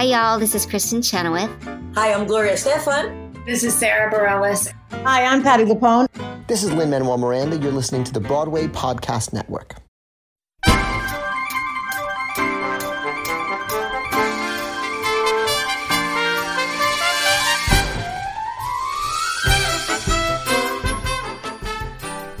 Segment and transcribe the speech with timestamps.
[0.00, 0.38] Hi, y'all.
[0.38, 1.50] This is Kristin Chenoweth.
[1.94, 3.44] Hi, I'm Gloria Estefan.
[3.44, 4.72] This is Sara Bareilles.
[5.04, 6.08] Hi, I'm Patti LuPone.
[6.46, 7.58] This is Lin-Manuel Miranda.
[7.58, 9.74] You're listening to the Broadway Podcast Network.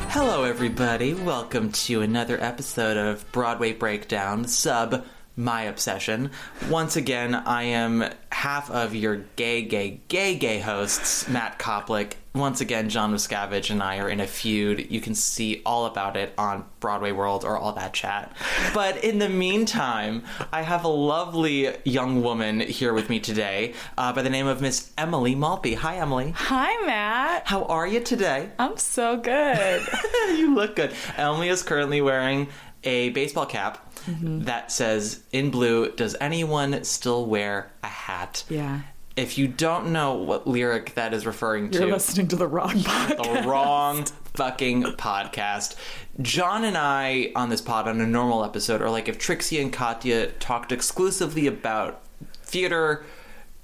[0.08, 1.12] Hello, everybody.
[1.12, 5.04] Welcome to another episode of Broadway Breakdown, sub
[5.40, 6.30] My Obsession.
[6.68, 12.12] Once again, I am half of your gay, gay, gay, gay hosts, Matt Koplik.
[12.34, 14.90] Once again, John Miscavige and I are in a feud.
[14.90, 18.36] You can see all about it on Broadway World or all that chat.
[18.72, 24.12] But in the meantime, I have a lovely young woman here with me today uh,
[24.12, 25.74] by the name of Miss Emily Maltby.
[25.74, 26.32] Hi, Emily.
[26.36, 27.46] Hi, Matt.
[27.46, 28.50] How are you today?
[28.58, 29.82] I'm so good.
[30.28, 30.92] you look good.
[31.16, 32.48] Emily is currently wearing
[32.84, 34.42] a baseball cap Mm-hmm.
[34.44, 38.44] that says in blue, Does anyone still wear a hat?
[38.48, 38.80] yeah.
[39.16, 42.70] If you don't know what lyric that is referring to, You're listening to the wrong
[42.78, 43.42] podcast.
[43.42, 45.74] the wrong fucking podcast.
[46.22, 49.72] John and I on this pod on a normal episode are like if Trixie and
[49.72, 52.00] Katya talked exclusively about
[52.44, 53.04] theater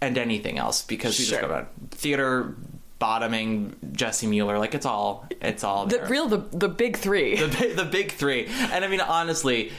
[0.01, 1.39] and anything else because we Sure.
[1.39, 2.55] just go about theater
[2.99, 7.37] bottoming Jessie Mueller like it's all it's all The real the the big three.
[7.37, 8.47] the, the big three.
[8.47, 9.71] And I mean, honestly,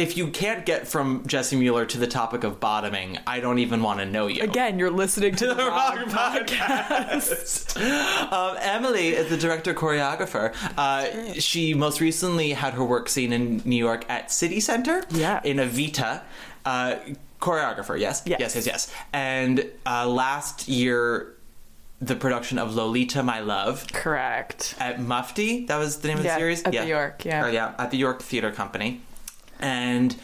[0.00, 3.82] if you can't get from Jessie Mueller to the topic of bottoming, I don't even
[3.82, 4.42] want to know you.
[4.42, 7.76] Again, you're listening to the, The wrong, wrong podcast.
[8.32, 10.54] um, Emily is the director choreographer.
[10.76, 15.04] Uh, she most recently had her work seen in New York at City Center.
[15.10, 15.40] Yeah.
[15.44, 16.22] In Evita.
[16.64, 16.96] Uh,
[17.40, 18.22] choreographer, yes?
[18.26, 18.40] Yes.
[18.40, 18.94] Yes, yes, yes.
[19.12, 21.34] And uh, last year,
[22.00, 23.86] the production of Lolita, My Love.
[23.92, 24.74] Correct.
[24.78, 25.66] at Mufti.
[25.66, 26.62] That was the name of Yeah, the series.
[26.64, 27.44] at the York, yeah.
[27.44, 29.00] Oh, yeah, at the York Theater Company.
[29.60, 30.16] And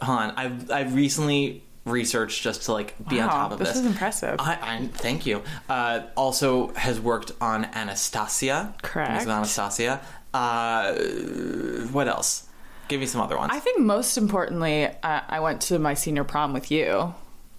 [0.00, 3.78] hold on, I I recently researched just to like be on top of this this.
[3.78, 4.36] is impressive.
[4.38, 5.42] I, I thank you.
[5.68, 8.74] Uh, also has worked on Anastasia.
[8.82, 9.26] Correct.
[9.26, 10.00] Anastasia.
[10.32, 10.92] Uh,
[11.92, 12.48] what else?
[12.88, 13.50] Give me some other ones.
[13.52, 17.14] I think most importantly, uh, I went to my senior prom with you,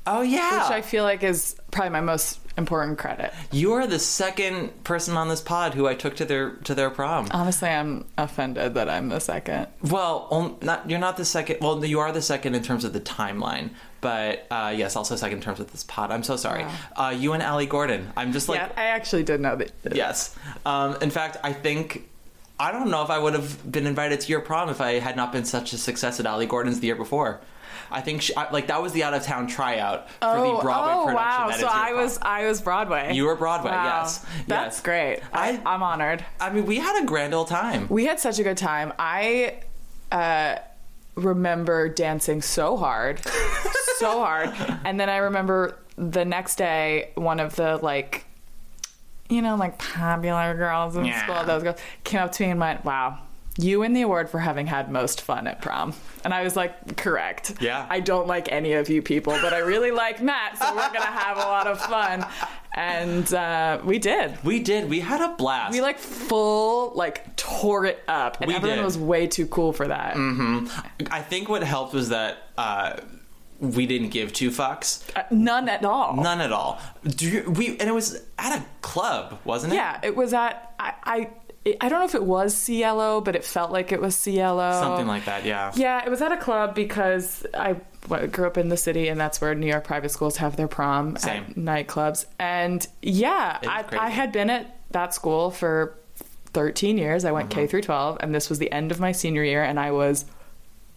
[0.05, 3.33] oh yeah, which I feel like is probably my most important credit.
[3.51, 6.89] you are the second person on this pod who I took to their to their
[6.89, 7.27] prom.
[7.31, 9.67] Honestly, I'm offended that I'm the second.
[9.81, 11.57] Well, on- not you're not the second.
[11.61, 13.71] Well, you are the second in terms of the timeline,
[14.01, 16.11] but uh, yes, also second in terms of this pod.
[16.11, 16.65] I'm so sorry.
[16.95, 18.11] Uh, you and Allie Gordon.
[18.15, 19.71] I'm just like yeah, I actually did know that.
[19.95, 20.35] yes.
[20.65, 22.07] Um, in fact, I think
[22.59, 25.15] I don't know if I would have been invited to your prom if I had
[25.15, 27.41] not been such a success at Allie Gordon's the year before.
[27.93, 30.61] I think she, I, like that was the out of town tryout for Oh, the
[30.63, 31.15] Broadway oh production.
[31.15, 31.51] wow!
[31.57, 33.13] So I was I was Broadway.
[33.13, 34.01] You were Broadway, Wow.
[34.01, 34.25] yes.
[34.47, 34.81] That's Yes.
[34.81, 35.19] great.
[35.31, 36.25] I, I- I'm honored.
[36.39, 37.87] I mean, we had a grand old time.
[37.89, 38.91] We had such a good time.
[38.99, 39.59] I
[40.11, 40.55] uh,
[41.15, 43.21] remember dancing so hard,
[43.97, 44.51] so hard,
[44.83, 48.25] and then I remember the next day, one of the like,
[49.29, 51.23] you know, like popular girls in Yeah.
[51.23, 53.19] school, those girls came up to me and went, "Wow."
[53.57, 55.93] You win the award for having had most fun at prom.
[56.23, 57.53] And I was like, correct.
[57.61, 57.85] Yeah.
[57.87, 61.01] I don't like any of you people, but I really like Matt, so we're going
[61.01, 62.25] to have a lot of fun.
[62.73, 64.43] And uh, we did.
[64.43, 64.89] We did.
[64.89, 65.71] We had a blast.
[65.73, 68.85] We like full like tore it up, and We everyone did.
[68.85, 70.15] was way too cool for that.
[71.11, 72.97] I think what helped was that uh,
[73.59, 75.03] we didn't give two fucks.
[75.15, 76.15] Uh, none at all.
[76.15, 76.81] None at all.
[77.05, 79.75] Do you, we and it was at a club, wasn't it?
[79.75, 81.29] Yeah, it was at I, I
[81.65, 84.71] I don't know if it was Cielo, but it felt like it was Cielo.
[84.81, 85.45] Something like that.
[85.45, 85.71] Yeah.
[85.75, 89.39] Yeah, it was at a club because I grew up in the city, and that's
[89.39, 91.43] where New York private schools have their prom Same.
[91.43, 92.25] at nightclubs.
[92.37, 93.85] And yeah, I.
[93.97, 95.97] I had been at that school for
[96.47, 97.23] 13 years.
[97.23, 97.59] I went Mm-hmm.
[97.61, 100.25] K through 12, and this was the end of my senior year, and I was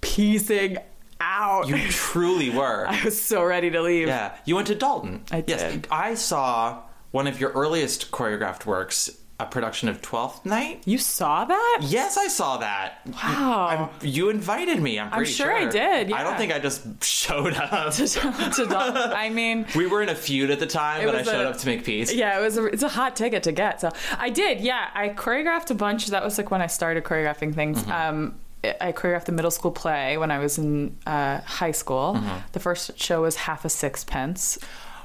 [0.01, 0.79] piecing
[1.21, 1.69] out.
[1.69, 2.87] You truly were.
[2.89, 4.09] I was so ready to leave.
[4.09, 4.37] Yeah.
[4.45, 5.23] You went to Dalton.
[5.31, 5.61] I Yes.
[5.61, 5.89] did.
[5.91, 10.83] I saw one of your earliest choreographed works, a production of Twelfth Night.
[10.87, 11.81] You saw that?
[11.83, 13.01] Yes, I saw that.
[13.07, 13.91] Wow.
[14.03, 14.99] I'm, you invited me.
[14.99, 17.93] I'm pretty sure I did, I don't think I just showed up.
[17.95, 21.45] to, to I mean, we were in a feud at the time, but I showed
[21.47, 22.15] a- up to make peace.
[22.15, 23.81] yeah, it was a, it's a hot ticket to get.
[23.83, 24.89] So I did, yeah.
[24.95, 26.07] I choreographed a bunch.
[26.07, 27.83] That was like when I started choreographing things.
[27.83, 27.93] Mm-hmm.
[27.93, 28.35] Um,
[28.81, 32.15] I choreographed the middle school play when I was in uh, high school.
[32.17, 32.37] Mm-hmm.
[32.53, 34.59] The first show was Half a Sixpence.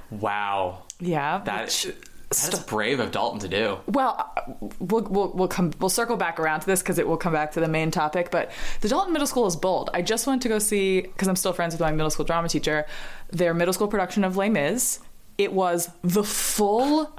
[0.10, 0.84] Wow.
[1.00, 1.88] Yeah, That, which-
[2.32, 3.78] that's brave of Dalton to do.
[3.88, 4.42] Well, uh,
[4.80, 7.52] we'll, we'll we'll come we'll circle back around to this because it will come back
[7.54, 8.32] to the main topic.
[8.32, 8.52] But
[8.82, 9.90] the Dalton Middle School is bold.
[9.94, 12.48] I just went to go see because I'm still friends with my middle school drama
[12.50, 12.86] teacher.
[13.32, 15.00] Their middle school production of Les Mis.
[15.38, 17.14] It was the full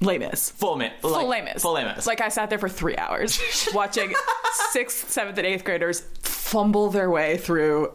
[0.00, 0.50] Les Mis.
[0.50, 1.62] Full mi- Full like, Les Mis.
[1.62, 2.06] Full Les Mis.
[2.06, 3.38] Like I sat there for three hours
[3.74, 4.12] watching
[4.72, 7.92] sixth, seventh, and eighth graders fumble their way through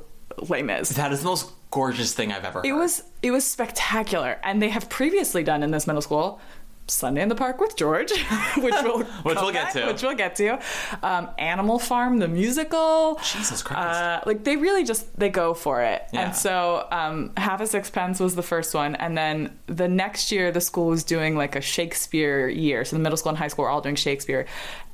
[0.47, 0.89] Les Mis.
[0.89, 2.65] that is the most gorgeous thing I've ever heard.
[2.65, 6.39] It was it was spectacular, and they have previously done in this middle school.
[6.87, 8.11] Sunday in the Park with George,
[8.57, 9.85] which we'll Which we'll get to.
[9.85, 10.57] which we'll get to.
[11.03, 13.19] Um, Animal Farm, the musical.
[13.23, 13.99] Jesus Christ.
[14.01, 16.21] Uh, like they really just they go for it, Yeah.
[16.25, 20.51] and so um, Half a Sixpence was the first one, and then the next year
[20.51, 22.83] the school was doing like a Shakespeare year.
[22.83, 24.47] So the middle school and high school were all doing Shakespeare,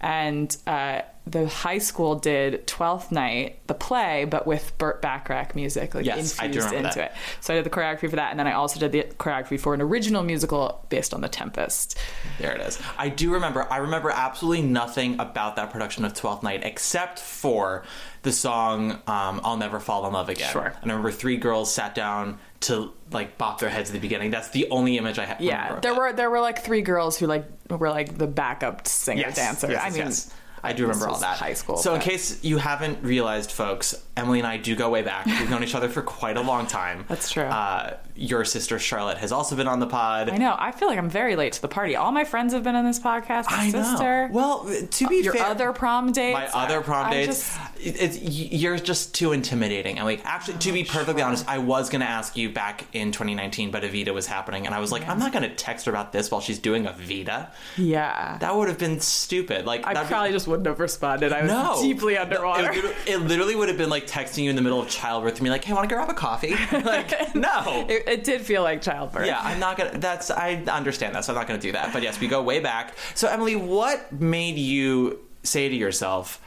[0.06, 5.96] and uh, the high school did Twelfth Night, the play, but with Burt Bacharach music,
[5.96, 7.12] like Yes, I infused remember into that.
[7.12, 7.18] it.
[7.42, 9.74] So I did the choreography for that, and then I also did the choreography for
[9.74, 11.98] an original musical based on The Tempest.
[12.38, 12.80] There it is.
[13.00, 13.66] I do remember.
[13.74, 17.84] I remember absolutely nothing about that production of Twelfth Night except for
[18.25, 20.74] the song um, "I'll Never Fall in Love Again." Sure.
[20.81, 24.31] And I remember three girls sat down to like bop their heads at the beginning.
[24.31, 25.39] That's the only image I have.
[25.39, 29.22] Yeah, there were there were like three girls who like were like the backup singer
[29.22, 29.72] yes, dancer.
[29.72, 30.33] Yes, I mean, yes.
[30.65, 31.38] I do remember all that.
[31.38, 31.77] high school.
[31.77, 35.25] So, in case you haven't realized, folks, Emily and I do go way back.
[35.25, 37.06] We've known each other for quite a long time.
[37.09, 37.44] That's true.
[37.44, 40.29] Uh, your sister Charlotte has also been on the pod.
[40.29, 40.56] I know.
[40.57, 41.97] I feel like I'm very late to the party.
[41.97, 43.45] All my friends have been on this podcast.
[43.51, 43.83] My I know.
[43.83, 44.29] sister.
[44.31, 45.23] Well, to be fair.
[45.23, 46.33] your fair, other prom dates.
[46.33, 47.27] my other prom I dates.
[47.27, 49.97] just- it's, you're just too intimidating.
[49.97, 53.69] And like, actually, to be perfectly honest, I was gonna ask you back in 2019,
[53.69, 56.31] but Evita was happening, and I was like, I'm not gonna text her about this
[56.31, 57.50] while she's doing Evita.
[57.77, 58.38] yeah.
[58.39, 59.65] That would have been stupid.
[59.65, 61.34] Like, I that'd be- probably just wouldn't have responded.
[61.34, 62.63] I was no deeply It, underwater.
[62.72, 65.44] literally- it literally would have been like texting you in the middle of childbirth and
[65.44, 67.86] be like, "Hey, want to grab a coffee?" like, no.
[67.90, 69.28] It, it did feel like childbirth.
[69.28, 69.98] Yeah, I'm not gonna.
[69.98, 71.92] That's I understand that, so I'm not gonna do that.
[71.92, 72.94] But yes, we go way back.
[73.16, 76.42] So Emily, what made you say to yourself,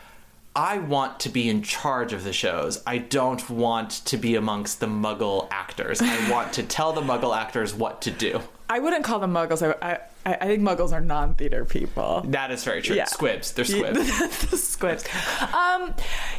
[0.57, 2.83] "I want to be in charge of the shows.
[2.87, 6.01] I don't want to be amongst the Muggle actors.
[6.01, 9.63] I want to tell the Muggle actors what to do." I wouldn't call them muggles.
[9.63, 12.23] I, I, I think muggles are non-theater people.
[12.27, 12.97] That is very true.
[12.97, 13.07] Yeah.
[13.07, 13.97] Squibs, they're squibs.
[14.51, 15.05] the squibs.
[15.55, 15.95] Um,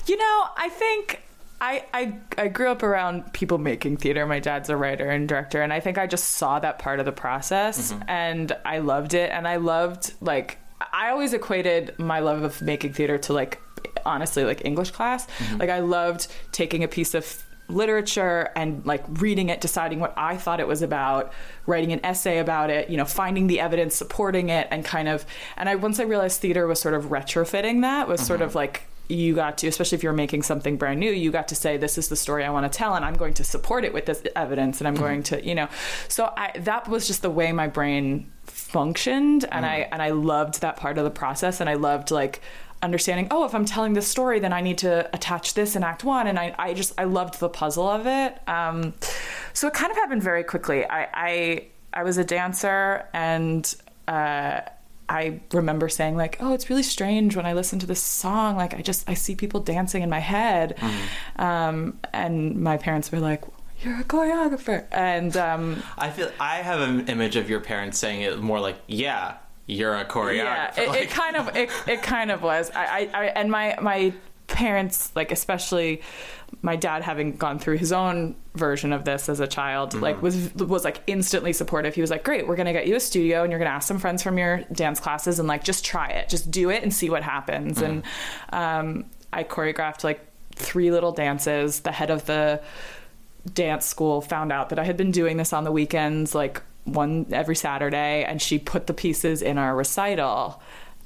[0.05, 1.23] you know, I think
[1.61, 4.25] I, I I grew up around people making theater.
[4.25, 7.05] My dad's a writer and director, and I think I just saw that part of
[7.05, 9.31] the process, and I loved it.
[9.31, 10.57] And I loved like
[10.93, 13.59] I always equated my love of making theater to like
[14.05, 15.27] honestly like English class.
[15.57, 20.35] Like I loved taking a piece of literature and like reading it deciding what i
[20.35, 21.31] thought it was about
[21.65, 25.25] writing an essay about it you know finding the evidence supporting it and kind of
[25.57, 28.59] and i once i realized theater was sort of retrofitting that was sort of mm-hmm.
[28.59, 31.77] like you got to especially if you're making something brand new you got to say
[31.77, 34.05] this is the story i want to tell and i'm going to support it with
[34.05, 35.03] this evidence and i'm mm-hmm.
[35.03, 35.67] going to you know.
[36.07, 39.65] So i that was just the way my brain functioned and mm-hmm.
[39.65, 42.41] i and i loved that part of the process and i loved like
[42.81, 46.03] understanding oh if i'm telling this story then i need to attach this in act
[46.03, 48.37] one and i, I just i loved the puzzle of it.
[48.47, 48.93] Um,
[49.53, 50.85] so it kind of happened very quickly.
[50.85, 53.75] I i, I was a dancer and
[54.07, 54.61] uh,
[55.07, 58.55] I remember saying like, "Oh, it's really strange when I listen to this song.
[58.55, 60.77] Like, I just I see people dancing in my head,"
[61.37, 63.43] um, and my parents were like,
[63.81, 68.21] "You're a choreographer," and um, I feel I have an image of your parents saying
[68.21, 69.37] it more like, "Yeah,
[69.69, 72.71] you're a choreographer." yeah, it, Like- it kind of it, it kind of was.
[72.71, 74.13] I, I, I and my my
[74.47, 76.01] parents like especially
[76.63, 80.51] my dad having gone through his own version of this as a child like was
[80.55, 81.93] was like instantly supportive.
[81.93, 83.99] He was like great we're gonna get you a studio and you're gonna ask some
[83.99, 86.29] friends from your dance classes and like just try it.
[86.29, 87.81] Just do it and see what happens.
[87.81, 88.03] And
[88.51, 90.19] um, i choreographed like
[90.55, 91.81] three little dances.
[91.81, 92.61] The head of the
[93.53, 97.27] dance school found out that I had been doing this on the weekends, like one
[97.31, 100.61] every Saturday, and she put the pieces in our recital.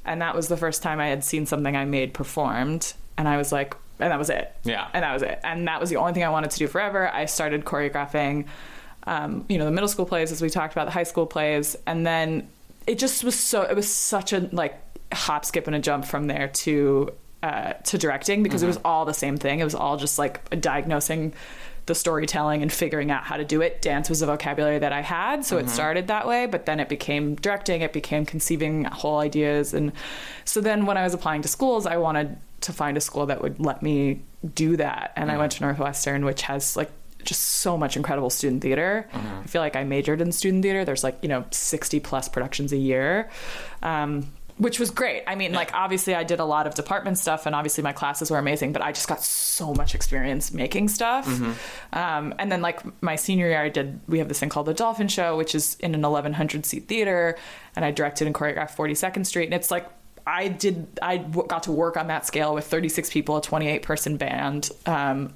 [0.06, 2.94] And that was the first time I had seen something I made performed.
[3.18, 4.54] And I was like, and that was it.
[4.64, 4.88] Yeah.
[4.94, 5.40] And that was it.
[5.44, 7.10] And that was the only thing I wanted to do forever.
[7.14, 8.48] I started choreographing,
[9.06, 11.76] um, you know, the middle school plays, as we talked about, the high school plays.
[11.86, 12.50] And then
[12.86, 14.78] it just was so, it was such a like
[15.14, 19.06] hop, skip, and a jump from there to, uh, to directing because it was all
[19.06, 19.60] the same thing.
[19.60, 21.34] It was all just like diagnosing
[21.86, 23.82] the storytelling and figuring out how to do it.
[23.82, 25.70] Dance was a vocabulary that I had, so it mm-hmm.
[25.70, 29.74] started that way, but then it became directing, it became conceiving whole ideas.
[29.74, 29.92] And
[30.46, 33.42] so then when I was applying to schools, I wanted to find a school that
[33.42, 34.22] would let me
[34.56, 35.12] do that.
[35.16, 35.42] And I mm-hmm.
[35.42, 36.92] went to Northwestern, which has like
[37.24, 39.08] just so much incredible student theater.
[39.12, 39.40] Mm-hmm.
[39.40, 40.86] I feel like I majored in student theater.
[40.86, 43.30] There's like, you know, 60 plus productions a year.
[43.82, 45.24] Um, which was great.
[45.28, 48.30] I mean, like obviously I did a lot of department stuff, and obviously my classes
[48.32, 48.74] were amazing.
[48.74, 51.28] But I just got so much experience making stuff.
[51.92, 54.00] Um, and then like my senior year, I did.
[54.08, 57.38] We have this thing called the Dolphin Show, which is in an 1100 seat theater,
[57.76, 59.88] and I directed and choreographed 42nd Street, and it's like.
[60.26, 60.88] I did.
[61.02, 64.70] I w- got to work on that scale with 36 people, a 28 person band.
[64.86, 65.34] Um,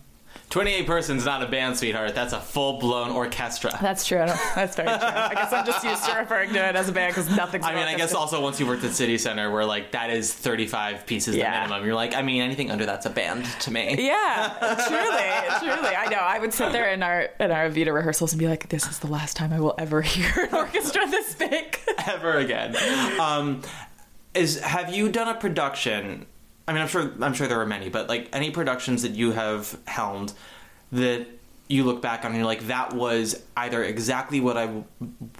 [0.49, 2.15] 28 persons, not a band, sweetheart.
[2.15, 3.77] That's a full blown orchestra.
[3.81, 4.19] That's true.
[4.55, 4.95] That's very true.
[4.97, 7.65] I guess I'm just used to referring to it as a band because nothing's.
[7.65, 10.33] I mean, I guess also once you worked at City Center, where like that is
[10.33, 11.51] 35 pieces Yeah.
[11.51, 13.95] the minimum, you're like, I mean, anything under that's a band to me.
[14.07, 14.53] Yeah,
[14.87, 15.95] truly, truly.
[15.95, 16.17] I know.
[16.17, 18.99] I would sit there in our in our Evita rehearsals and be like, "This is
[18.99, 21.77] the last time I will ever hear an orchestra this big."
[22.07, 22.73] ever again.
[23.19, 23.63] Um,
[24.33, 26.25] is have you done a production?
[26.67, 29.31] I mean, I'm sure I'm sure there are many, but like any productions that you
[29.31, 30.33] have helmed
[30.91, 31.27] that
[31.69, 34.85] you look back on and you're like, that was either exactly what I w-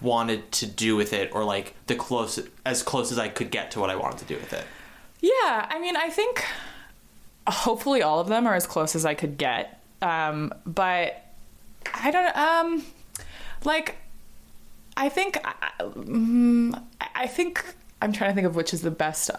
[0.02, 3.72] wanted to do with it, or like the close as close as I could get
[3.72, 4.66] to what I wanted to do with it.
[5.22, 6.46] Yeah, I mean, I think
[7.48, 9.82] hopefully all of them are as close as I could get.
[10.02, 11.24] Um, but
[11.94, 12.84] I don't um
[13.64, 13.96] like
[14.96, 16.82] I think I, mm,
[17.16, 17.64] I think
[18.02, 19.30] I'm trying to think of which is the best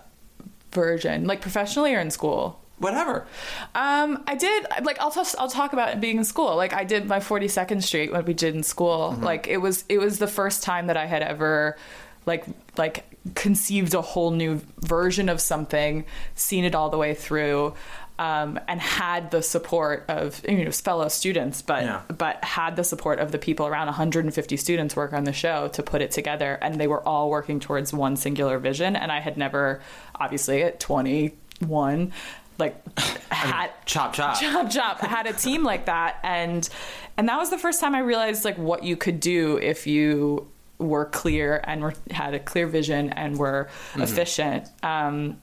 [0.73, 2.61] version, like professionally or in school.
[2.79, 3.27] Whatever.
[3.75, 6.55] Um, I did like I'll talk, I'll talk about being in school.
[6.55, 9.17] Like I did my 42nd Street what we did in school.
[9.21, 11.77] Like it was it was the first time that I had ever
[12.25, 12.45] like
[12.77, 17.75] like conceived a whole new version of something, seen it all the way through.
[18.19, 22.01] Um, and had the support of you know fellow students, but Yeah.
[22.17, 25.83] but had the support of the people around 150 students work on the show to
[25.85, 28.97] put it together, and they were all working towards one singular vision.
[28.97, 29.81] And I had never,
[30.17, 32.13] obviously, at 21,
[32.59, 32.75] like
[33.31, 34.35] had Chop chop.
[34.41, 36.69] chop chop had a team like that and
[37.17, 40.47] and that was the first time i realized like what you could do if you
[40.79, 45.37] were clear and were, had a clear vision and were efficient um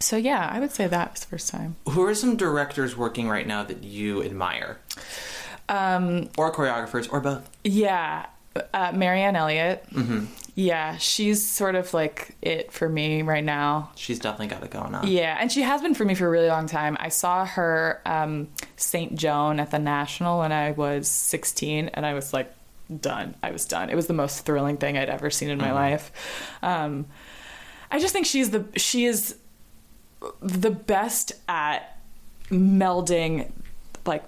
[0.00, 3.28] so yeah i would say that was the first time Who are some directors working
[3.28, 4.78] right now that you admire,
[5.68, 7.48] um or choreographers, or both?
[7.64, 8.26] yeah
[8.74, 9.84] uh, marianne elliott
[10.56, 14.94] yeah she's sort of like it for me right now She's definitely got it going
[14.94, 15.06] on.
[15.06, 16.96] Yeah, and she has been for me for a really long time.
[16.98, 19.14] I saw her um, St.
[19.14, 22.52] Joan at the National when I was 16, and I was like,
[23.00, 23.36] done.
[23.42, 23.88] I was done.
[23.90, 26.10] It was the most thrilling thing I'd ever seen in my life.
[26.62, 27.06] Um,
[27.90, 29.36] I just think she's the she is
[30.40, 31.98] the best at
[32.50, 33.50] melding
[34.06, 34.24] like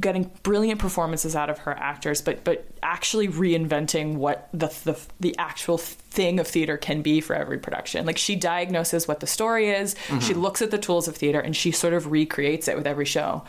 [0.00, 5.36] getting brilliant performances out of her actors but but actually reinventing what the the, the
[5.38, 8.04] actual thing of theater can be for every production.
[8.04, 11.54] Like she diagnoses what the story is she looks at the tools of theater and
[11.56, 13.44] she sort of recreates it with every show.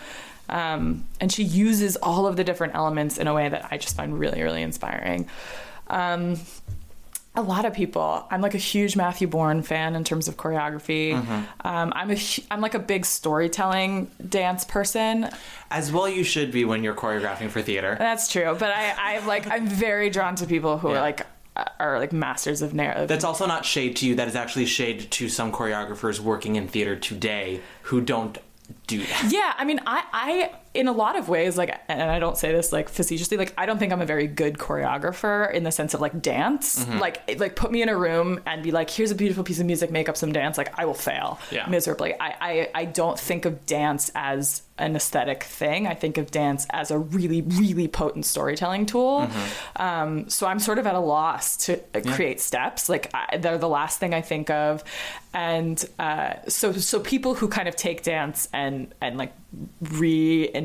[0.50, 3.96] Um, and she uses all of the different elements in a way that i just
[3.96, 5.28] find really really inspiring.
[5.88, 6.40] Um,
[7.36, 8.28] a lot of people.
[8.30, 11.13] I'm like a huge Matthew Bourne fan in terms of choreography.
[11.66, 12.18] Um, I'm a
[12.52, 15.30] I'm like a big storytelling dance person.
[15.72, 17.96] As well, you should be when you're choreographing for theater.
[17.98, 20.98] That's true, but I I like I'm very drawn to people who Yeah.
[20.98, 21.25] are like
[21.56, 23.08] uh, are like masters of narrative.
[23.08, 24.16] That's also not shade to you.
[24.16, 28.38] That is actually shade to some choreographers working in theater today who don't
[28.88, 29.30] do that.
[29.32, 32.51] yeah, I mean, I, I, in a lot of ways, like, and I don't say
[32.51, 35.94] this like facetiously, like, I don't think I'm a very good choreographer in the sense
[35.94, 36.84] of like dance.
[36.84, 37.00] Mm-hmm.
[37.00, 39.65] Like, like put me in a room and be like, here's a beautiful piece of
[39.68, 40.58] music, make up some dance.
[40.58, 41.68] Like, I will fail Yeah.
[41.70, 42.15] miserably.
[42.20, 45.86] I, I, I don't think of dance as an aesthetic thing.
[45.86, 49.22] I think of dance as a really, really potent storytelling tool.
[49.22, 49.82] Mm-hmm.
[49.82, 52.89] Um, so I'm sort of at a loss to uh, create steps.
[52.89, 54.84] Like, I, they're the last thing I think of.
[55.36, 59.34] And uh, so, so people who kind of take dance and and like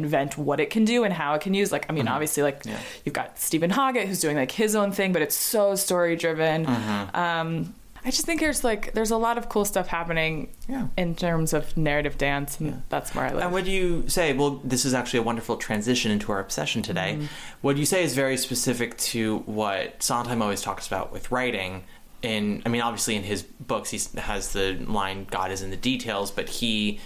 [0.03, 1.73] reinvent what it can do and how it can use.
[1.73, 2.15] Like, I mean, Mm-hmm.
[2.15, 2.63] obviously, like
[3.05, 6.67] you've got Steven Hoggett who's doing like his own thing, but it's so story driven.
[6.67, 7.17] Mm-hmm.
[7.17, 7.75] Um,
[8.05, 10.87] I just think there's like there's a lot of cool stuff happening Yeah.
[10.97, 13.43] in terms of narrative dance, and that's where I live.
[13.43, 14.33] And what do you say?
[14.33, 17.15] Well, this is actually a wonderful transition into our obsession today.
[17.17, 17.27] Mm-hmm.
[17.61, 21.85] What you say is very specific to what Sondheim always talks about with writing.
[22.23, 25.77] In, I mean, obviously in his books, he has the line "God is in the
[25.77, 27.01] details," but he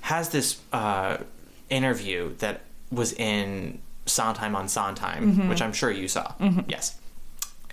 [0.00, 1.18] has this uh,
[1.70, 5.48] interview that was in Sondheim on Sondheim, Mm-hmm.
[5.48, 6.32] which I'm sure you saw.
[6.68, 6.98] Yes.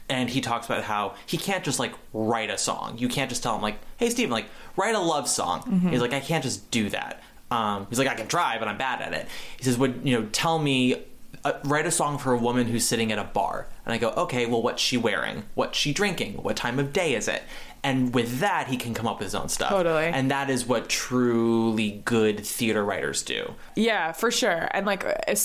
[0.10, 2.98] And he talks about how he can't just like write a song.
[2.98, 5.90] You can't just tell him like, "Hey, Stephen, like write a love song." Mm-hmm.
[5.90, 8.78] He's like, "I can't just do that." Um, he's like, "I can try, but I'm
[8.78, 10.28] bad at it." He says, "Would you know?
[10.34, 11.02] Tell me,
[11.46, 14.10] uh, write a song for a woman who's sitting at a bar." And I go,
[14.12, 15.44] "Okay, well, what's she wearing?
[15.56, 16.36] What's she drinking?
[16.44, 17.44] What time of day is it?"
[17.86, 19.70] And with that, he can come up with his own stuff.
[19.70, 20.06] Totally.
[20.06, 23.56] And that is what truly good theater writers do.
[23.76, 24.70] Yeah, for sure.
[24.72, 25.04] And like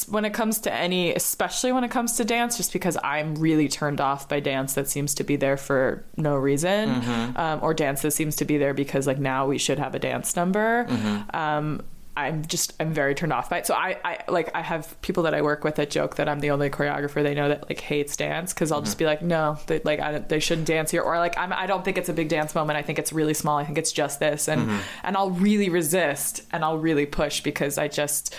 [0.08, 3.66] when it comes to any, especially when it comes to dance, just because I'm really
[3.68, 6.68] turned off by dance that seems to be there for no reason,
[7.00, 7.36] Mm-hmm.
[7.36, 9.98] um, or dance that seems to be there because like now we should have a
[9.98, 10.86] dance number.
[10.88, 11.36] Mm-hmm.
[11.36, 11.82] Um,
[12.26, 13.66] I'm just I'm very turned off by it.
[13.66, 16.40] So I, I like I have people that I work with that joke that I'm
[16.40, 18.84] the only choreographer they know that like hates dance because I'll Mm-hmm.
[18.86, 21.52] just be like no they like I, don't- they shouldn't dance here or like I'm,
[21.52, 23.78] I don't think it's a big dance moment I think it's really small I think
[23.78, 24.78] it's just this and Mm-hmm.
[25.04, 28.34] and I'll really resist and I'll really push because I just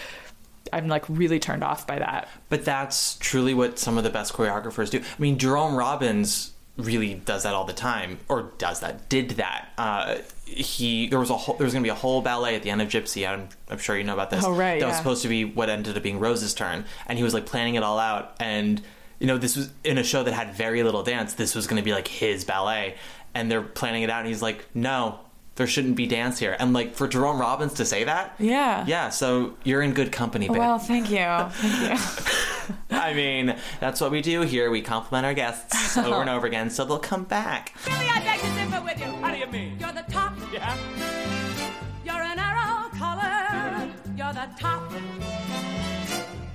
[0.73, 2.27] I'm like really turned off by that.
[2.49, 4.99] But that's truly what some of the best choreographers do.
[4.99, 9.69] I mean, Jerome Robbins really does that all the time, or does that, did that.
[9.77, 10.17] Uh,
[10.49, 12.69] he there was a whole, there was going to be a whole ballet at the
[12.69, 13.27] end of Gypsy.
[13.27, 14.43] I'm, I'm sure you know about this.
[14.43, 17.23] Oh, right, That was supposed to be what ended up being Rose's turn, and he
[17.23, 18.35] was like planning it all out.
[18.39, 18.81] And
[19.19, 21.33] you know, this was in a show that had very little dance.
[21.33, 22.95] This was going to be like his ballet,
[23.33, 24.19] and they're planning it out.
[24.19, 25.19] And he's like, no.
[25.55, 28.85] There shouldn't be dance here, and like for Jerome Robbins to say that, Yeah.
[28.87, 29.09] yeah.
[29.09, 30.57] So you're in good company, babe.
[30.57, 31.17] Well, thank you.
[31.17, 32.75] Thank you.
[32.91, 34.71] I mean, that's what we do here.
[34.71, 37.73] We compliment our guests over and over again, so they'll come back.
[37.85, 39.07] Really, I beg to differ with you.
[39.21, 39.75] How do you mean?
[39.81, 40.18] You're the top.
[44.47, 44.91] The top.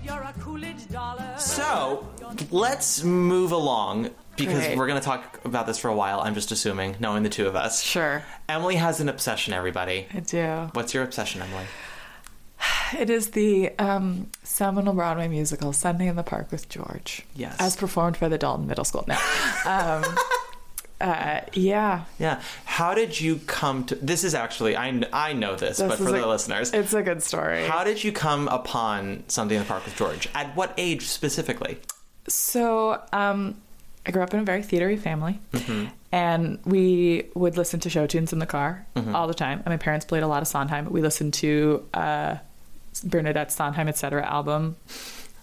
[0.03, 1.35] You're a Coolidge dollar.
[1.39, 2.07] So
[2.51, 4.79] let's move along because Great.
[4.79, 6.21] we're going to talk about this for a while.
[6.21, 7.83] I'm just assuming, knowing the two of us.
[7.83, 8.23] Sure.
[8.49, 9.53] Emily has an obsession.
[9.53, 10.71] Everybody, I do.
[10.73, 11.65] what's your obsession, Emily?
[12.99, 17.57] It is the um, seminal Broadway musical "Sunday in the Park with George." Yes.
[17.59, 19.05] as performed by the Dalton Middle School.
[19.09, 19.19] Now.
[20.05, 20.17] um,
[21.05, 22.41] uh, yeah, Yeah.
[22.65, 23.95] How did you come to?
[23.97, 26.93] This is actually I I know this, This but for is the a- listeners, it's
[26.95, 27.65] a good story.
[27.67, 30.29] how did you come upon Sunday in the Park with George?
[30.35, 31.79] At what age specifically?
[32.29, 33.57] So, um,
[34.07, 35.87] I grew up in a very theatery family, Mm-hmm.
[36.13, 39.15] and we would listen to show tunes in the car Mm-hmm.
[39.15, 39.59] all the time.
[39.65, 40.91] And my parents played a lot of Sondheim.
[40.91, 42.37] We listened to uh,
[43.05, 44.25] Bernadette Sondheim, etc.
[44.25, 44.77] album.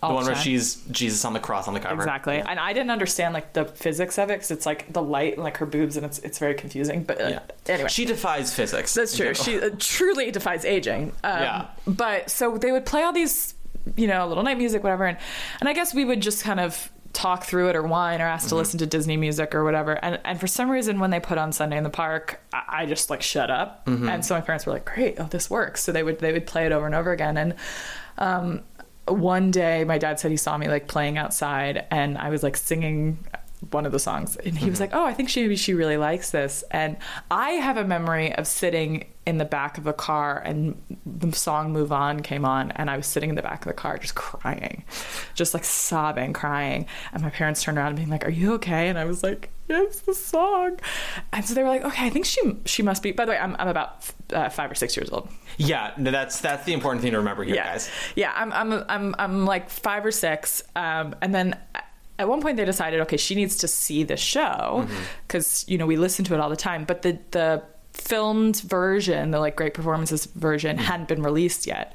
[0.01, 2.01] The one where she's Jesus on the cross on the cover.
[2.01, 5.33] Exactly, and I didn't understand like the physics of it because it's like the light
[5.35, 7.03] and like her boobs, and it's it's very confusing.
[7.03, 7.39] But uh, Yeah.
[7.67, 8.93] anyway, She defies physics.
[8.95, 9.33] That's true.
[9.35, 11.11] She uh, truly defies aging.
[11.23, 11.65] Um, Yeah.
[11.85, 13.53] But so they would play all these,
[13.95, 15.17] you know, little night music, whatever, and
[15.59, 18.47] and I guess we would just kind of talk through it or whine or ask
[18.47, 19.93] to listen to Disney music or whatever.
[20.03, 22.85] And and for some reason, when they put on Sunday in the Park, I, I
[22.87, 23.83] just like shut up.
[23.87, 26.47] And so my parents were like, "Great, oh, this works." So they would they would
[26.47, 27.37] play it over and over again.
[27.37, 27.53] And
[28.17, 28.61] um,
[29.13, 32.57] one day, my dad said he saw me like playing outside, and I was like
[32.57, 33.19] singing
[33.69, 34.91] one of the songs and he was mm-hmm.
[34.91, 36.63] like oh i think she maybe she really likes this.
[36.71, 36.97] And
[37.29, 41.71] i have a memory of sitting in the back of a car and the song
[41.71, 44.15] move on came on and i was sitting in the back of the car just
[44.15, 44.83] crying
[45.35, 46.87] just like sobbing crying.
[47.13, 48.89] And my parents turned around and being like are you okay?
[48.89, 49.51] And i was like
[50.05, 50.77] the song
[51.33, 53.37] and so they were like okay i think she she must be by the way
[53.37, 57.01] i'm, I'm about uh, five or six years old Yeah, no, that's that's the important
[57.01, 57.71] thing to remember here, yeah.
[57.73, 57.89] guys.
[58.15, 61.57] Yeah, I'm I'm I'm I'm like five or six, um, and then
[62.17, 65.03] at one point they decided, okay, she needs to see the show Mm-hmm.
[65.27, 67.61] because you know we listen to it all the time, but the the
[67.93, 70.85] filmed version, the like great performances version, Mm-hmm.
[70.85, 71.93] hadn't been released yet.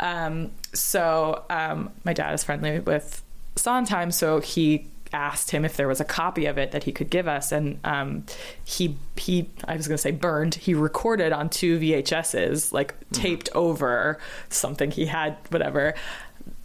[0.00, 3.22] Um, so um, my dad is friendly with
[3.54, 7.10] Sondheim, so he asked him if there was a copy of it that he could
[7.10, 8.24] give us and um,
[8.64, 13.48] he he I was going to say burned he recorded on two VHSs like taped
[13.54, 15.94] over something he had whatever.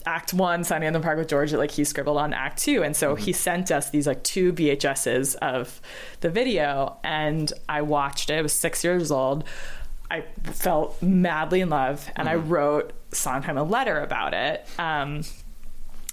[0.04, 2.96] Act 1 Sunny in the Park with George like he scribbled on act 2 and
[2.96, 5.80] so he sent us these like two VHSs of
[6.22, 8.34] the video and I watched it.
[8.40, 9.44] I was 6 years old.
[10.10, 15.22] I felt madly in love and I wrote Sondheim a letter about it um,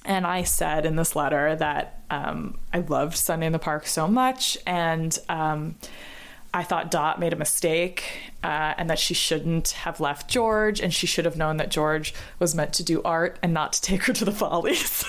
[0.04, 4.08] and I said in this letter that um, I loved Sunday in the Park so
[4.08, 5.76] much, and um,
[6.54, 10.94] I thought Dot made a mistake, uh, and that she shouldn't have left George, and
[10.94, 14.04] she should have known that George was meant to do art and not to take
[14.04, 15.04] her to the Follies.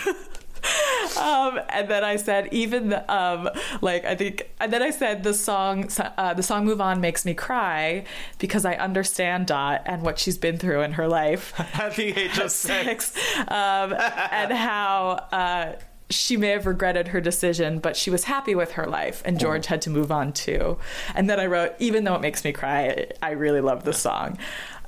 [1.20, 3.50] um, and then I said, even the, um,
[3.82, 7.26] like I think, and then I said the song, uh, the song "Move On" makes
[7.26, 8.06] me cry
[8.38, 12.38] because I understand Dot and what she's been through in her life At the age
[12.38, 13.12] of six.
[13.12, 15.74] six, um, and how uh,
[16.10, 19.68] she may have regretted her decision, but she was happy with her life, and George
[19.68, 20.78] had to move on too.
[21.16, 24.38] And then I wrote, even though it makes me cry, I really love this song.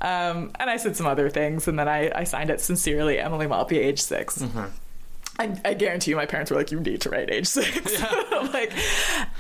[0.02, 3.46] Um, and I said some other things, and then I, I signed it sincerely, Emily
[3.46, 4.44] Maltby, age 6
[5.42, 8.02] I, I guarantee you, my parents were like, "You need to write age six.
[8.54, 8.72] like,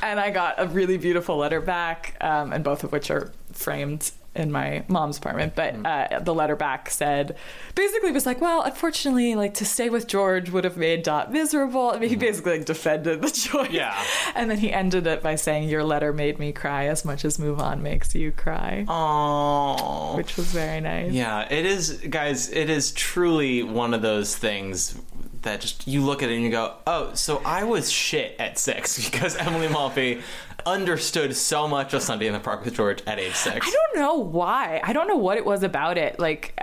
[0.01, 4.11] and I got a really beautiful letter back, um, and both of which are framed
[4.33, 5.55] in my mom's apartment.
[5.55, 7.35] But uh, the letter back said,
[7.75, 11.91] basically, was like, "Well, unfortunately, like to stay with George would have made Dot miserable."
[11.91, 13.71] I mean, he basically like defended the choice.
[13.71, 13.93] Yeah.
[14.35, 17.37] and then he ended it by saying, "Your letter made me cry as much as
[17.39, 20.15] Move On makes you cry," Oh.
[20.17, 21.11] which was very nice.
[21.11, 22.49] Yeah, it is, guys.
[22.49, 24.97] It is truly one of those things
[25.41, 28.57] that just you look at it and you go, "Oh, so I was shit at
[28.59, 30.21] six because Emily Maltby
[30.65, 33.67] understood so much of Sunday in the Park with George at age six.
[33.67, 34.79] I don't know why.
[34.83, 36.19] I don't know what it was about it.
[36.19, 36.59] Like,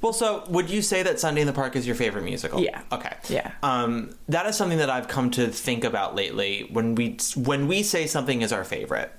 [0.00, 2.60] Well, so would you say that Sunday in the Park is your favorite musical?
[2.60, 2.80] Yeah.
[2.92, 3.14] Okay.
[3.28, 3.52] Yeah.
[3.62, 6.68] Um, that is something that I've come to think about lately.
[6.70, 9.12] When we when we say something is our favorite,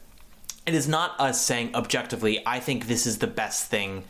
[0.66, 4.04] it is not us saying objectively, "I think this is the best thing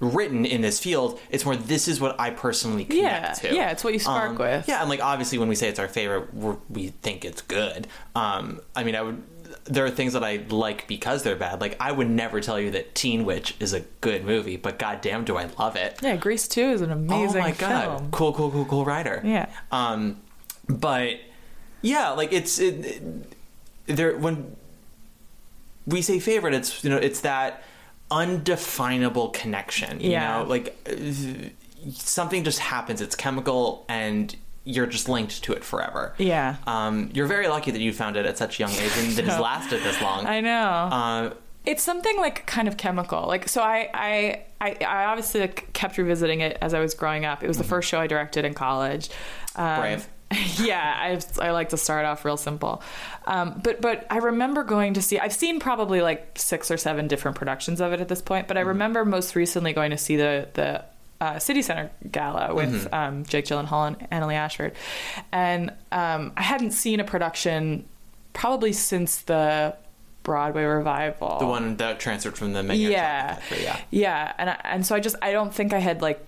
[0.00, 1.18] written in this field.
[1.30, 3.54] It's more this is what I personally connect Yeah, to.
[3.54, 4.68] yeah, it's what you spark Um, with.
[4.68, 7.86] Yeah, and like obviously when we say it's our favorite, we're, we think it's good.
[8.14, 9.22] Um, I mean, I would.
[9.66, 11.60] There are things that I like because they're bad.
[11.60, 15.24] Like I would never tell you that Teen Witch is a good movie, but goddamn,
[15.24, 15.98] do I love it!
[16.02, 19.22] Yeah, Grease 2 is an amazing oh my god, cool, cool, cool, cool writer.
[19.24, 19.46] Yeah.
[19.72, 20.20] Um,
[20.68, 21.14] but
[21.80, 23.32] yeah, like it's it, it-
[23.86, 24.54] there when
[25.86, 27.62] we say favorite, it's you know it's that
[28.10, 30.00] undefinable connection.
[30.00, 30.38] You Yeah.
[30.38, 30.76] know, like
[31.92, 33.00] something just happens.
[33.00, 36.14] It's chemical, and you're just linked to it forever.
[36.18, 36.56] Yeah.
[36.66, 39.24] Um, you're very lucky that you found it at such a young age and that
[39.26, 39.42] it's No.
[39.42, 40.26] lasted this long.
[40.26, 40.68] I know.
[40.68, 41.30] Uh,
[41.66, 43.26] it's something like kind of chemical.
[43.26, 47.24] Like so, I I I, I obviously like, kept revisiting it as I was growing
[47.26, 47.42] up.
[47.42, 49.10] It was the first show I directed in college.
[49.56, 50.08] Um, Brave.
[50.62, 52.82] yeah, I I like to start off real simple,
[53.26, 55.18] um, but but I remember going to see.
[55.18, 58.56] I've seen probably like six or seven different productions of it at this point, but
[58.56, 60.84] I remember most recently going to see the the.
[61.20, 64.72] Uh, City Center Gala with um, Jake Gyllenhaal and Annaleigh Ashford,
[65.32, 67.88] and um, I hadn't seen a production
[68.34, 69.74] probably since the
[70.24, 71.38] Broadway revival.
[71.38, 73.80] the one that transferred from the Menier yeah, yeah.
[73.90, 76.20] yeah, and I, and so I just I don't think I had like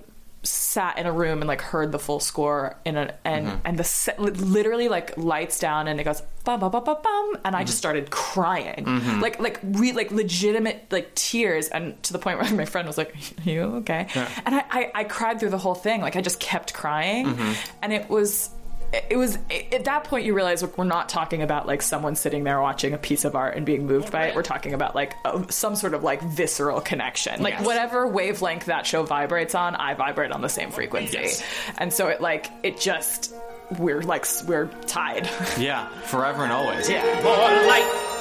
[0.47, 3.57] sat in a room and like heard the full score in a and Mm-hmm.
[3.67, 7.37] and the set, literally like lights down and it goes bum bum bum bum bum
[7.45, 7.67] and I Mm-hmm.
[7.67, 8.85] just started crying
[9.21, 12.97] like like re, like legitimate like tears and to the point where my friend was
[12.99, 13.15] like
[13.47, 14.07] Are you okay
[14.45, 17.53] and I, I I cried through the whole thing like I just kept crying Mm-hmm.
[17.83, 18.51] and it was
[18.93, 19.37] it was
[19.73, 22.93] at that point you realize look, we're not talking about like someone sitting there watching
[22.95, 25.75] a piece of art and being moved by it we're talking about like a, some
[25.77, 27.67] sort of like visceral connection like Yes.
[27.67, 31.43] whatever wavelength that show vibrates on i vibrate on the same frequency Yes.
[31.79, 33.35] and so it like it just
[33.79, 36.89] we're like we're tied Yeah, forever and always.
[36.89, 37.37] yeah More
[37.69, 38.13] light.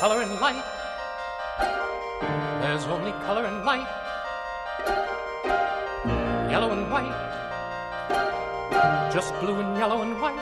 [0.00, 0.62] Color and light.
[2.60, 3.88] There's only color and light.
[6.50, 7.27] Yellow and white.
[9.12, 10.34] Just blue and yellow and white.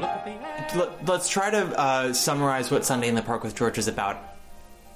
[0.00, 0.74] Look at the edge.
[0.76, 4.16] Let- Let's try to uh, summarize what Sunday in the Park with George is about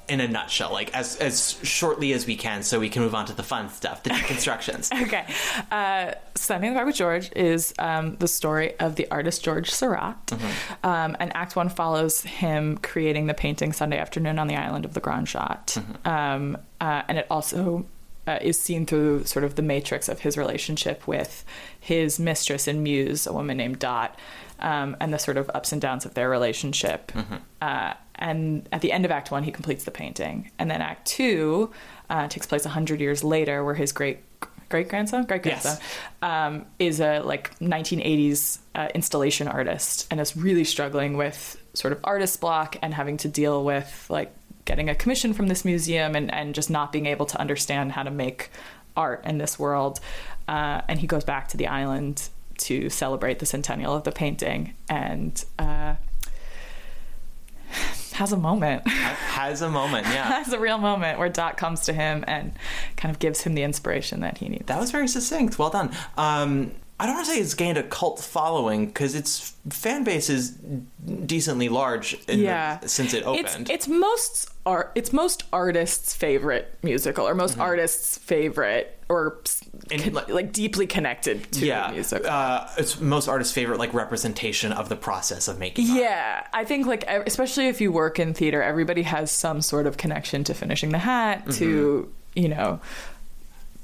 [0.09, 3.25] in a nutshell, like as as shortly as we can, so we can move on
[3.27, 4.91] to the fun stuff, the deconstructions.
[5.03, 5.25] okay
[5.71, 9.71] uh sunday in the park with george is um, the story of the artist george
[9.71, 10.33] Seurat.
[10.83, 14.93] um, and act one follows him creating the painting sunday afternoon on the island of
[14.95, 17.87] the Grande Jatte um, uh, and it also
[18.27, 21.45] uh, is seen through sort of the matrix of his relationship with
[21.81, 24.19] his mistress and muse a woman named dot
[24.61, 27.13] um, and the sort of ups and downs of their relationship.
[27.61, 31.07] Uh, and at the end of Act One, he completes the painting, and then Act
[31.07, 31.73] Two
[32.09, 34.21] uh, takes place hundred years later, where his great
[34.69, 35.77] great grandson, great grandson,
[36.23, 41.99] um, is a like 1980s uh, installation artist, and is really struggling with sort of
[42.05, 44.33] artist block and having to deal with like
[44.65, 48.03] getting a commission from this museum and and just not being able to understand how
[48.03, 48.51] to make
[48.97, 50.01] art in this world.
[50.49, 54.75] Uh, and he goes back to the island to celebrate the centennial of the painting,
[54.89, 55.45] and.
[55.59, 55.95] Uh,
[58.13, 58.87] has a moment.
[58.87, 60.25] Has a moment, yeah.
[60.43, 62.53] has a real moment where Dot comes to him and
[62.97, 64.67] kind of gives him the inspiration that he needs.
[64.67, 65.59] That was very succinct.
[65.59, 65.91] Well done.
[66.19, 66.73] Um,
[67.03, 70.51] I don't want to say it's gained a cult following because its fan base is
[71.27, 73.69] decently large in the- yeah, since it opened.
[73.71, 74.93] it's most art.
[74.95, 79.41] It's most artists' favorite musical, or most artists' favorite, or
[79.91, 82.25] And, con- like- deeply connected to yeah, the music.
[82.25, 85.91] uh, it's most artists' favorite like representation of the process of making.
[85.91, 85.99] art.
[85.99, 89.97] Yeah, I think like especially if you work in theater, everybody has some sort of
[89.97, 92.39] connection to finishing the hat, to Mm-hmm.
[92.43, 92.81] you know,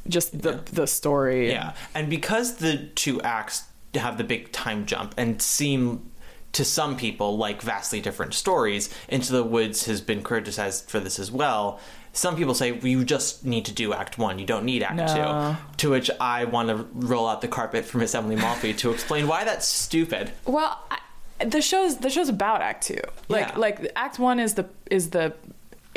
[0.09, 1.51] just the the story.
[1.51, 6.11] Yeah, and because the two acts have the big time jump and seem
[6.53, 11.19] to some people like vastly different stories, Into the Woods has been criticized for this
[11.19, 11.79] as well.
[12.13, 14.97] Some people say well, you just need to do Act One, you don't need Act
[14.97, 15.57] No.
[15.57, 15.77] Two.
[15.79, 19.27] To which I want to roll out the carpet for Miss Emily Maltby to explain
[19.29, 20.33] why that's stupid.
[20.47, 23.01] Well, I, the show's the show's about Act Two.
[23.29, 23.59] Like Yeah.
[23.59, 25.35] like Act One is the is the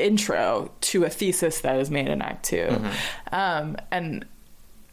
[0.02, 3.36] intro to a thesis that is made in Act 2 Mm-hmm.
[3.36, 4.26] um, and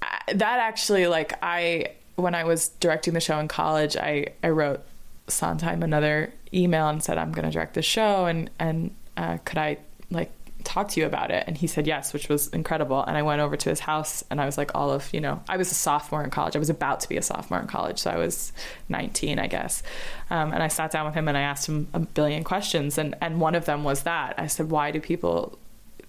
[0.03, 4.49] I, that actually like I when I was directing the show in college, I I
[4.49, 4.81] wrote
[5.29, 9.59] Sondheim another email and said I'm going to direct the show and and uh, could
[9.59, 9.79] I
[10.11, 10.31] like
[10.65, 11.45] talk to you about it?
[11.47, 13.03] And he said yes which was incredible.
[13.03, 15.43] And i went over to his house and i was like all of you know
[15.49, 16.57] i was a sophomore in college.
[16.57, 17.99] I was about to be a sophomore in college.
[17.99, 18.53] So i was
[18.89, 19.83] 19 i guess.
[20.31, 22.99] Um, and i sat down with him and i asked him a billion questions.
[22.99, 24.35] And and one of them was that.
[24.39, 25.59] I said why do people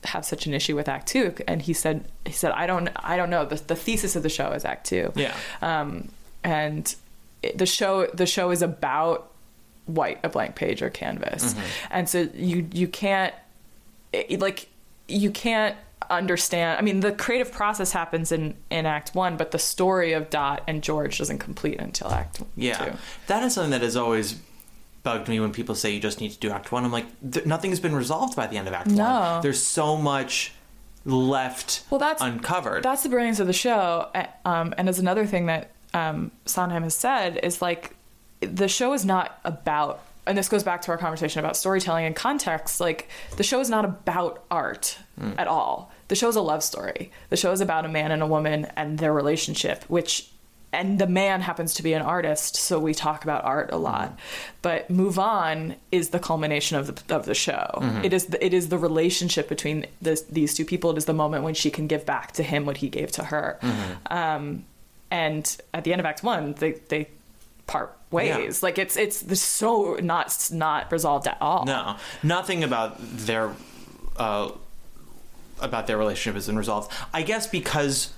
[0.05, 1.35] have such an issue with act two?
[1.47, 3.45] And he said he said i don't i don't know.
[3.45, 5.11] The, the thesis of the show is act two.
[5.15, 5.35] Yeah.
[5.61, 6.09] um,
[6.43, 6.93] and
[7.43, 9.31] it, the show the show is about
[9.85, 11.55] white a blank page or canvas.
[11.89, 13.33] And so you you can't
[14.13, 14.69] it, like
[15.07, 15.75] you can't
[16.09, 20.29] understand i mean the creative process happens in in act one but the story of
[20.29, 22.91] dot and george doesn't complete until act Yeah, two
[23.27, 24.39] that is something that has always
[25.03, 26.83] bugged me when people say you just need to do Act One.
[26.83, 29.03] I'm like, th- nothing's been resolved by the end of Act No.
[29.05, 29.41] One.
[29.41, 30.51] There's so much
[31.05, 32.83] left well that's uncovered.
[32.83, 34.09] that's the brilliance of the show
[34.45, 37.95] um, and as another thing that um, sondheim has said is like
[38.41, 42.15] the show is not about and this goes back to our conversation about storytelling and
[42.15, 45.31] context like the show is not about art hmm.
[45.37, 45.91] at all.
[46.07, 47.11] The show is a love story.
[47.29, 50.29] The show is about a man and a woman and their relationship which
[50.71, 54.09] and the man happens to be an artist so we talk about art a lot.
[54.09, 54.15] Hmm.
[54.61, 57.69] But move on is the culmination of the of the show.
[57.75, 58.05] Mm-hmm.
[58.05, 60.91] It is the, it is the relationship between this, these two people.
[60.91, 63.23] It is the moment when she can give back to him what he gave to
[63.23, 63.57] her.
[63.61, 64.13] Mm-hmm.
[64.13, 64.65] Um,
[65.11, 67.07] and at the end of act 1 they they
[67.67, 72.97] part ways like it's it's it's so not not resolved at all no, nothing about
[72.99, 73.53] their
[74.17, 74.51] uh,
[75.61, 76.91] about their relationship has been resolved.
[77.13, 78.13] I guess because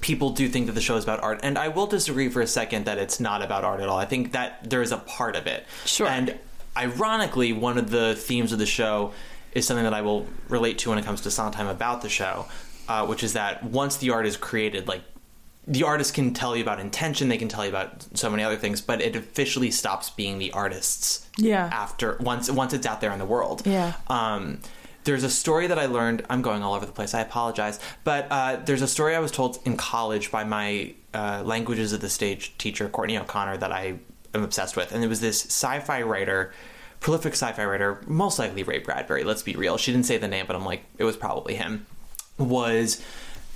[0.00, 2.46] people do think that the show is about art, and I will disagree for a
[2.46, 3.98] second that it's not about art at all.
[3.98, 5.66] I think that there is a part of it.
[5.84, 6.06] Sure.
[6.06, 6.38] And
[6.76, 9.12] ironically, one of the themes of the show
[9.52, 12.46] is something that I will relate to when it comes to Sondheim about the show,
[12.88, 15.02] uh, which is that once the art is created, like
[15.70, 18.56] the artist can tell you about intention, they can tell you about so many other
[18.56, 21.68] things, but it officially stops being the artist's Yeah.
[21.72, 23.62] after once once it's out there in the world.
[23.66, 23.92] Yeah.
[24.08, 24.60] Um,
[25.04, 26.24] there's a story that I learned.
[26.30, 27.14] I'm going all over the place.
[27.14, 31.42] I apologize, but uh, there's a story I was told in college by my uh,
[31.44, 33.98] languages of the stage teacher Courtney O'Connor that I
[34.34, 36.52] am obsessed with, and it was this sci-fi writer,
[37.00, 39.24] prolific sci-fi writer, most likely Ray Bradbury.
[39.24, 39.76] Let's be real.
[39.78, 41.86] She didn't say the name, but I'm like, it was probably him.
[42.38, 43.00] Was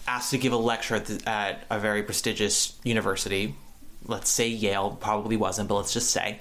[0.07, 3.55] asked to give a lecture at, the, at a very prestigious university
[4.07, 6.38] let's say Yale probably wasn't, but let's just say.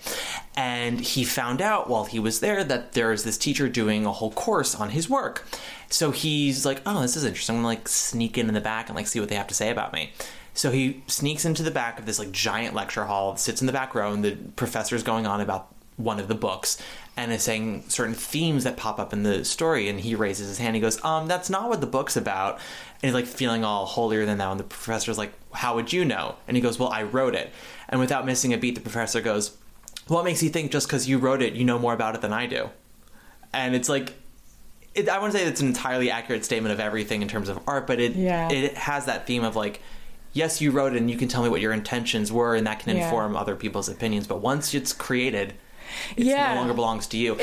[0.56, 4.12] And he found out while he was there that there is this teacher doing a
[4.12, 5.48] whole course on his work.
[5.90, 7.56] So he's like, "Oh, this is interesting.
[7.56, 9.54] I'm gonna like sneak in in the back and like see what they have to
[9.54, 10.12] say about me."
[10.54, 13.74] So he sneaks into the back of this like giant lecture hall, sits in the
[13.74, 16.78] back row, and the professor's going on about one of the books
[17.18, 20.58] and is saying certain themes that pop up in the story and he raises his
[20.58, 23.86] hand he goes um that's not what the book's about and he's like feeling all
[23.86, 26.90] holier than thou and the professor's like how would you know and he goes well
[26.90, 27.52] i wrote it
[27.90, 29.58] and without missing a beat the professor goes
[30.08, 32.32] what makes you think just because you wrote it you know more about it than
[32.34, 32.70] i do
[33.54, 34.14] and it's like
[34.96, 37.88] it, i wouldn't say it's an entirely accurate statement of everything in terms of art
[37.88, 38.50] but it Yeah.
[38.50, 39.82] it has that theme of like
[40.34, 42.80] yes you wrote it and you can tell me what your intentions were and that
[42.80, 43.04] can Yeah.
[43.04, 45.54] inform other people's opinions but once it's created
[46.18, 46.54] it Yeah.
[46.54, 47.38] no longer belongs to you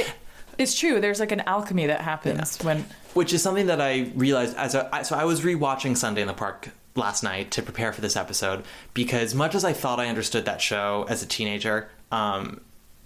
[0.58, 2.84] it's true there's like an alchemy that happens when
[3.14, 6.34] which is something that I realized as I- so I was rewatching Sunday in the
[6.34, 10.44] Park last night to prepare for this episode because much as I thought I understood
[10.46, 12.60] that show as a teenager, um,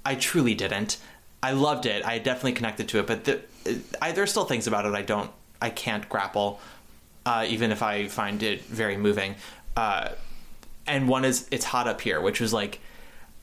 [0.05, 0.97] I truly didn't.
[1.43, 2.05] I loved it.
[2.07, 3.41] I definitely connected to it, but the,
[4.01, 6.61] I, there's still things about it I don't, I can't grapple,
[7.27, 9.35] uh, even if I find it very moving.
[9.77, 10.11] Uh,
[10.87, 12.81] and one is it's hot up here, which was like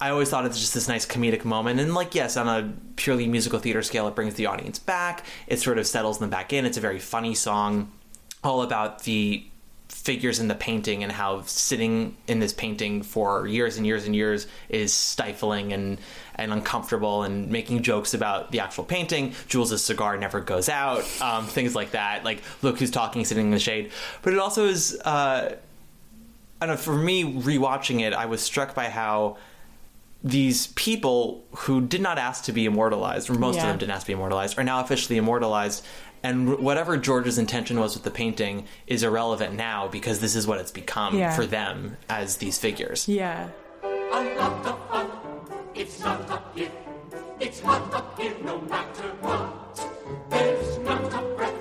[0.01, 3.27] I always thought it's just this nice comedic moment, and like yes, on a purely
[3.27, 5.25] musical theater scale, it brings the audience back.
[5.47, 6.65] It sort of settles them back in.
[6.65, 7.91] It's a very funny song,
[8.43, 9.45] all about the
[9.89, 14.15] figures in the painting and how sitting in this painting for years and years and
[14.15, 15.97] years is stifling and
[16.35, 21.47] and uncomfortable and making jokes about the actual painting Jules' cigar never goes out um,
[21.47, 24.95] things like that like look who's talking sitting in the shade but it also is
[25.05, 25.55] uh,
[26.61, 29.37] I don't know for me rewatching it I was struck by how
[30.23, 34.01] these people who did not ask to be immortalized, or most of them didn't ask
[34.03, 35.83] to be immortalized, are now officially immortalized.
[36.21, 40.59] And whatever George's intention was with the painting is irrelevant now because this is what
[40.59, 41.33] it's become Yeah.
[41.33, 43.07] for them as these figures.
[43.07, 43.47] yeah
[43.83, 43.87] A
[44.37, 45.07] lot of fun.
[45.73, 46.71] It's not up here.
[47.39, 49.79] It's hot up here no matter what.
[50.29, 51.58] There's not a breath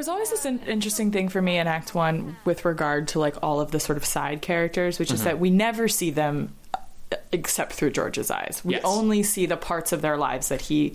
[0.00, 3.36] was always this in- interesting thing for me in Act One with regard to like
[3.42, 5.14] all of the sort of side characters, which Mm-hmm.
[5.16, 6.78] is that we never see them uh,
[7.32, 8.62] except through George's eyes.
[8.64, 8.82] We Yes.
[8.84, 10.94] only see the parts of their lives that he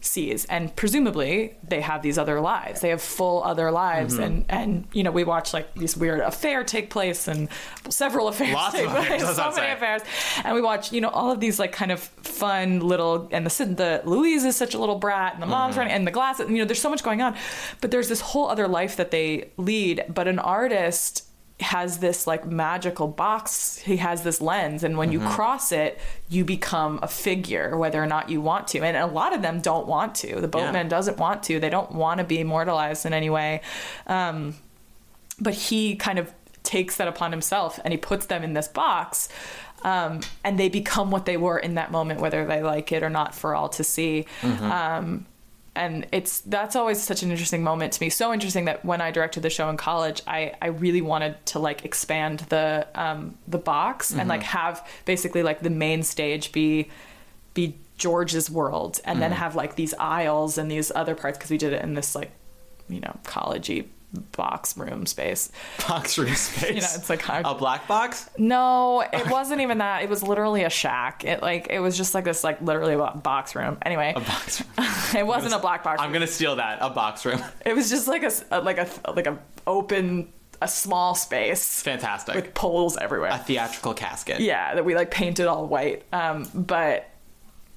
[0.00, 2.80] sees, and presumably they have these other lives.
[2.80, 4.22] They have full other lives, Mm-hmm.
[4.22, 7.48] and and you know we watch like these weird affair take place and
[7.88, 10.02] several affairs Lots of take affairs, place, so many affairs,
[10.44, 13.64] and we watch you know all of these like kind of fun little and the
[13.64, 15.78] the Louise is such a little brat and the mom's Mm-hmm.
[15.80, 17.34] running and the glass you know there's so much going on
[17.80, 21.24] but there's this whole other life that they lead but an artist
[21.60, 25.24] has this like magical box he has this lens and when Mm-hmm.
[25.26, 28.80] you cross it you become a figure whether or not you want to.
[28.80, 30.40] And a lot of them don't want to.
[30.40, 31.58] The boatman doesn't want to.
[31.58, 33.62] They don't want to be immortalized in any way.
[34.06, 34.56] Um
[35.40, 39.28] but he kind of takes that upon himself and he puts them in this box
[39.84, 43.10] um, and they become what they were in that moment whether they like it or
[43.10, 44.26] not for all to see.
[44.42, 45.26] Um,
[45.76, 48.10] and it's that's always such an interesting moment to me.
[48.10, 51.58] So interesting that when i directed the show in college i, I really wanted to
[51.58, 56.88] like expand the um, the box and like have basically like the main stage be
[57.54, 61.58] be george's world and then have like these aisles and these other parts because we
[61.58, 62.30] did it in this like
[62.88, 63.86] you know collegey
[64.32, 65.50] box room space
[65.86, 66.70] Box room space.
[66.74, 68.30] you know it's like hard a black box.
[68.38, 70.02] no, it wasn't even that.
[70.02, 71.24] It was literally a shack.
[71.24, 73.76] It like it was just like this like literally a box room.
[73.82, 74.86] Anyway, A box room.
[75.16, 76.00] it wasn't a black box.
[76.00, 76.78] I'm gonna steal that.
[76.80, 77.42] A box room.
[77.64, 82.34] It was just like a like a like a open a small space Fantastic.
[82.34, 83.30] with poles everywhere.
[83.30, 84.40] a theatrical casket.
[84.40, 86.04] yeah, that we like painted all white.
[86.14, 87.10] Um, but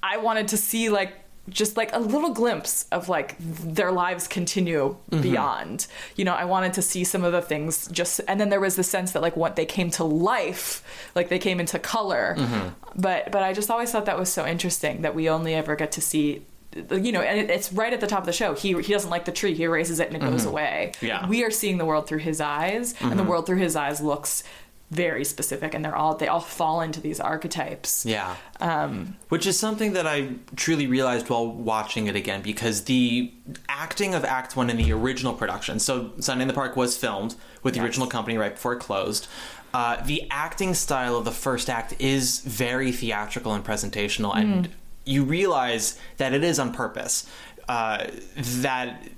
[0.02, 1.19] I wanted to see like
[1.50, 5.22] just like a little glimpse of like their lives continue mm-hmm.
[5.22, 5.86] beyond.
[6.16, 8.76] You know, I wanted to see some of the things just and then there was
[8.76, 10.82] the sense that like what they came to life,
[11.14, 12.34] like they came into color.
[12.38, 12.68] Mm-hmm.
[13.00, 15.92] But but I just always thought that was so interesting that we only ever get
[15.92, 18.54] to see you know, and it's right at the top of the show.
[18.54, 19.54] He he doesn't like the tree.
[19.54, 20.50] He erases it and it goes mm-hmm.
[20.50, 20.92] away.
[21.00, 21.26] Yeah.
[21.26, 24.44] we are seeing the world through his eyes, and the world through his eyes looks
[24.90, 28.04] very specific, and they're all they all fall into these archetypes.
[28.04, 28.34] Yeah.
[28.60, 33.32] Um, Which is something that I truly realized while watching it again because the
[33.68, 37.36] acting of Act One in the original production, so Sunday in the Park was filmed
[37.62, 37.86] with the Yes.
[37.86, 39.28] original company right before it closed.
[39.72, 44.68] Uh, the acting style of the first act is very theatrical and presentational, and
[45.04, 47.26] you realize that it is on purpose.
[47.68, 49.08] Uh, that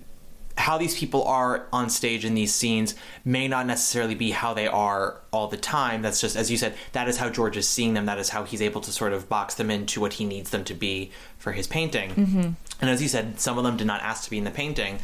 [0.59, 4.67] how these people are on stage in these scenes may not necessarily be how they
[4.67, 6.03] are all the time.
[6.03, 8.07] That's just, as you said, that is how George is seeing them.
[8.07, 10.65] That is how he's able to sort of box them into what he needs them
[10.65, 12.11] to be for his painting.
[12.11, 12.51] Mm-hmm.
[12.81, 14.99] And as you said, some of them did not ask to be in the painting,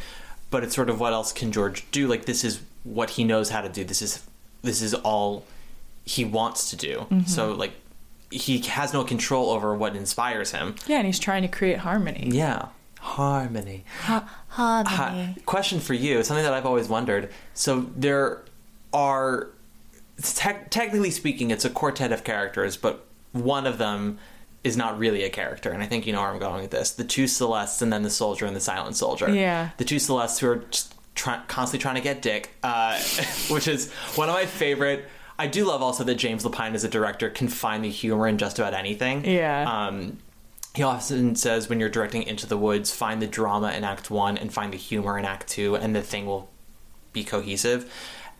[0.51, 2.07] but it's sort of what else can George do?
[2.07, 3.83] Like this is what he knows how to do.
[3.83, 4.23] This is
[4.61, 5.45] this is all
[6.05, 6.99] he wants to do.
[6.99, 7.25] Mm-hmm.
[7.25, 7.73] So like
[8.31, 10.75] he has no control over what inspires him.
[10.85, 12.29] yeah, and he's trying to create harmony.
[12.31, 12.67] Yeah.
[12.99, 13.85] Harmony.
[14.01, 14.29] Harmony.
[14.87, 16.23] Ha- question for you.
[16.23, 17.31] Something that I've always wondered.
[17.53, 18.43] So there
[18.93, 19.49] are,
[20.21, 24.17] tec- technically speaking, it's a quartet of characters, but one of them
[24.63, 26.91] is not really a character, and I think you know where I'm going with this.
[26.91, 29.29] The two Celestes, and then the soldier and the silent soldier.
[29.29, 29.69] Yeah.
[29.77, 32.99] The two Celestes who are just try- constantly trying to get dick, uh,
[33.49, 35.05] which is one of my favorite.
[35.37, 38.37] I do love also that James Lapine as a director can find the humor in
[38.37, 39.23] just about anything.
[39.23, 39.63] Yeah.
[39.87, 40.17] Um,
[40.79, 44.37] he often says when you're directing Into the Woods, find the drama in Act One
[44.37, 46.49] and find the humor in Act Two, and the thing will
[47.11, 47.91] be cohesive.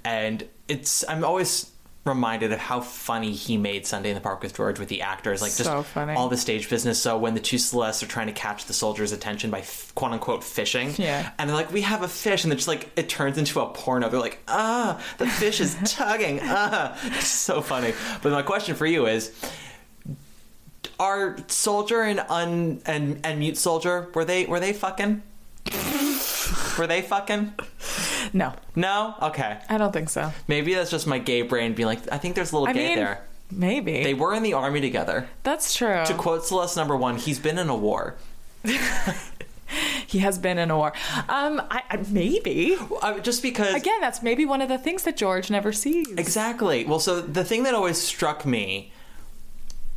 [0.05, 1.69] And it's I'm always
[2.05, 5.41] reminded of how funny he made Sunday in the Park with George with the actors,
[5.41, 6.13] like just So funny.
[6.13, 6.97] all the stage business.
[7.01, 10.41] So when the two Celestes are trying to catch the soldiers' attention by quote unquote
[10.45, 11.29] fishing, Yeah.
[11.37, 13.67] and they're like, "We have a fish," and it's just like it turns into a
[13.67, 14.07] porno.
[14.07, 17.93] They're like, "Ah, the fish is tugging." Ah, it's so funny.
[18.21, 19.33] But my question for you is
[20.99, 25.21] are soldier and un and and mute soldier were they were they fucking
[26.77, 27.53] were they fucking
[28.33, 30.31] No, no okay I don't think so.
[30.47, 32.87] maybe that's just my gay brain being like i think there's a little I gay
[32.89, 36.03] mean, there maybe they were in the army together that's true.
[36.05, 38.15] to quote celeste number one he's been in a war
[40.07, 40.91] he has been in a war.
[41.29, 45.15] Um, I, I maybe uh, just because again, that's maybe one of the things that
[45.15, 46.09] George never sees.
[46.17, 46.83] Exactly.
[46.85, 48.91] Well, so the thing that always struck me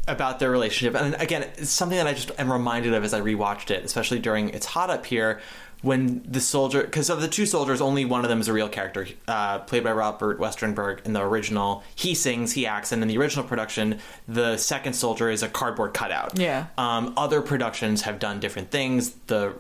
[0.09, 3.21] about their relationship, and again, it's something that I just am reminded of as I
[3.21, 5.41] rewatched it, especially during It's Hot Up Here,
[5.83, 8.69] when the soldier, because of the two soldiers, only one of them is a real
[8.69, 11.83] character, uh, played by Robert Westenberg in the original.
[11.97, 15.93] He sings, he acts, and in the original production, the second soldier is a cardboard
[15.93, 16.39] cutout.
[16.39, 16.67] Yeah.
[16.79, 19.11] Um, other productions have done different things.
[19.27, 19.55] The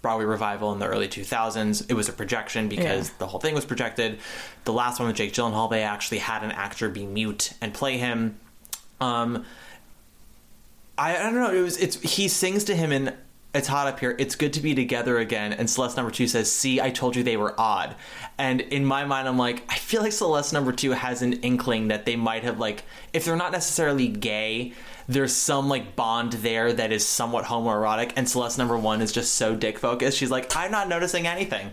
[0.00, 3.14] Broadway revival in the early 2000s, it was a projection because Yeah.
[3.18, 4.20] the whole thing was projected.
[4.64, 7.98] The last one with Jake Gyllenhaal, they actually had an actor be mute and play
[7.98, 8.38] him.
[9.00, 9.44] Um,
[10.98, 11.52] I, I don't know.
[11.52, 13.14] It was it's he sings to him in
[13.54, 14.14] it's hot up here.
[14.18, 15.54] It's good to be together again.
[15.54, 17.96] And Celeste number two says, "See, I told you they were odd."
[18.36, 21.88] And in my mind, I'm like, I feel like Celeste number two has an inkling
[21.88, 24.74] that they might have like, if they're not necessarily gay,
[25.08, 28.12] there's some like bond there that is somewhat homoerotic.
[28.16, 30.18] And Celeste number one is just so dick focused.
[30.18, 31.70] She's like, I'm not noticing anything.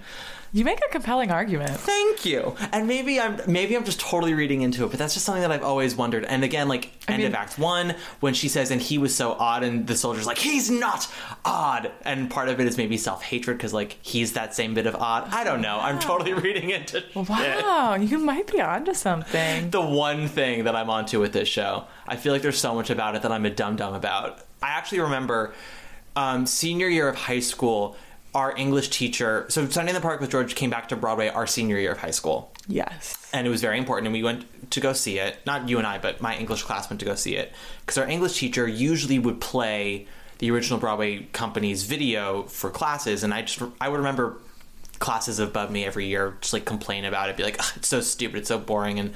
[0.56, 1.72] You make a compelling argument.
[1.72, 2.56] Thank you.
[2.72, 5.52] And maybe I'm maybe I'm just totally reading into it, but that's just something that
[5.52, 6.24] I've always wondered.
[6.24, 9.34] And again, like end mean- of Act One, when she says, "And he was so
[9.34, 11.12] odd," and the soldier's like, "He's not
[11.44, 14.86] odd," and part of it is maybe self hatred because like he's that same bit
[14.88, 15.28] of odd.
[15.34, 15.78] I don't know.
[15.78, 17.16] I'm totally reading into shit.
[17.28, 19.72] Wow, you might be onto something.
[19.72, 21.84] the one thing that I'm onto with this show.
[22.08, 24.40] I feel like there's so much about it that I'm a dum dum about.
[24.64, 25.54] I actually remember
[26.16, 27.98] um, senior year of high school.
[28.36, 31.48] Our English teacher, so Sunday in the Park with George came back to Broadway our
[31.48, 32.52] senior year of high school.
[32.68, 33.18] Yes.
[33.34, 35.86] and it was very important and we went to go see it not you and
[35.86, 39.20] i but my english class went to go see it because our english teacher usually
[39.20, 40.08] would play
[40.40, 44.38] the original broadway company's video for classes and i just i would remember
[44.98, 48.38] classes above me every year just like complain about it be like it's so stupid
[48.40, 49.14] it's so boring and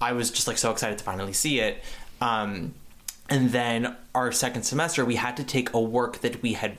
[0.00, 1.82] i was just like so excited to finally see it
[2.20, 2.74] um,
[3.30, 6.76] and then our second semester we had to take a work that we had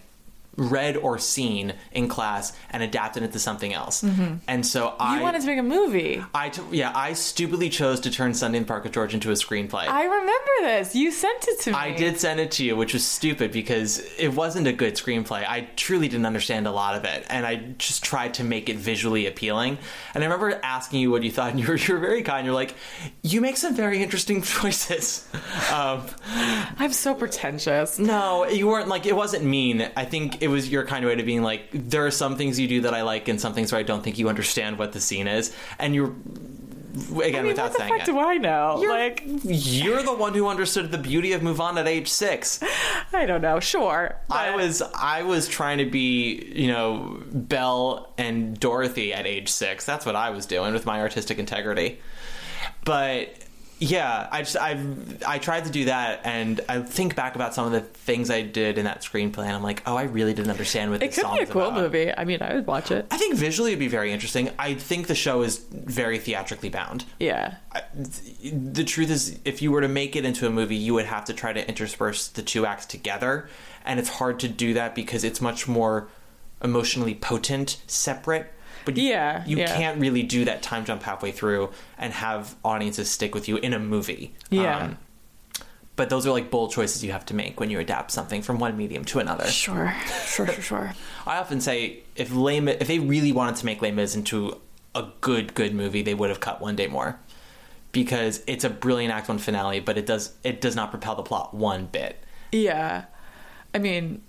[0.57, 4.03] read or seen in class and adapted it to something else
[4.47, 6.23] and so i You wanted to make a movie.
[6.33, 9.29] I t- yeah, I stupidly chose to turn Sunday in the Park with George into
[9.31, 9.87] a screenplay.
[9.87, 10.95] I remember this.
[10.95, 11.75] You sent it to me.
[11.77, 15.45] I did send it to you, which was stupid because it wasn't a good screenplay.
[15.47, 18.77] I truly didn't understand a lot of it, and I just tried to make it
[18.77, 19.77] visually appealing.
[20.13, 22.45] And I remember asking you what you thought, and you were, you were very kind.
[22.45, 22.75] You're like,
[23.23, 25.27] "You make some very interesting choices."
[25.71, 26.03] Um,
[26.77, 27.99] I'm so pretentious.
[27.99, 29.89] no, you weren't like it wasn't mean.
[29.95, 32.59] I think it was your kind of way to being like, there are some things
[32.59, 34.93] you do that I like, and some things where I don't think you understand what
[34.93, 36.13] the scene is, and you're
[37.21, 38.05] again I mean, without saying it.
[38.05, 38.77] do I know?
[38.81, 42.61] You're- like, You're the one who understood the beauty of Move On at age six.
[43.11, 43.59] I don't know.
[43.59, 44.15] Sure.
[44.29, 49.85] I was I was trying to be, you know, Belle and Dorothy at age six.
[49.85, 51.99] That's what I was doing with my artistic integrity.
[52.85, 53.29] But
[53.79, 54.79] yeah, I just I
[55.27, 58.41] I tried to do that, and I think back about some of the things I
[58.41, 61.15] did in that screenplay, and I'm like, oh, I really didn't understand what It this
[61.15, 61.81] could song be a cool about.
[61.81, 62.11] movie.
[62.15, 63.05] I mean, I would watch it.
[63.11, 64.49] I think visually it'd be very interesting.
[64.57, 67.05] I think the show is very theatrically bound.
[67.19, 67.55] Yeah.
[68.43, 71.25] the truth is if you were to make it into a movie you would have
[71.25, 73.47] to try to intersperse the two acts together
[73.85, 76.07] and it's hard to do that because it's much more
[76.63, 78.51] emotionally potent separate
[78.85, 79.75] but you, Yeah, you yeah.
[79.75, 83.73] can't really do that time jump halfway through and have audiences stick with you in
[83.73, 84.77] a movie Yeah.
[84.85, 84.97] Um,
[85.95, 88.59] but those are like bold choices you have to make when you adapt something from
[88.59, 89.93] one medium to another Sure.
[90.25, 90.93] Sure, sure, sure.
[91.25, 94.59] I often say if Mis, if they really wanted to make Les Mis into
[94.93, 97.17] a good good movie, they would have cut one day more
[97.91, 101.23] because it's a brilliant Act One finale, but it does it does not propel the
[101.23, 102.21] plot one bit.
[102.51, 103.05] Yeah.
[103.73, 104.21] I mean,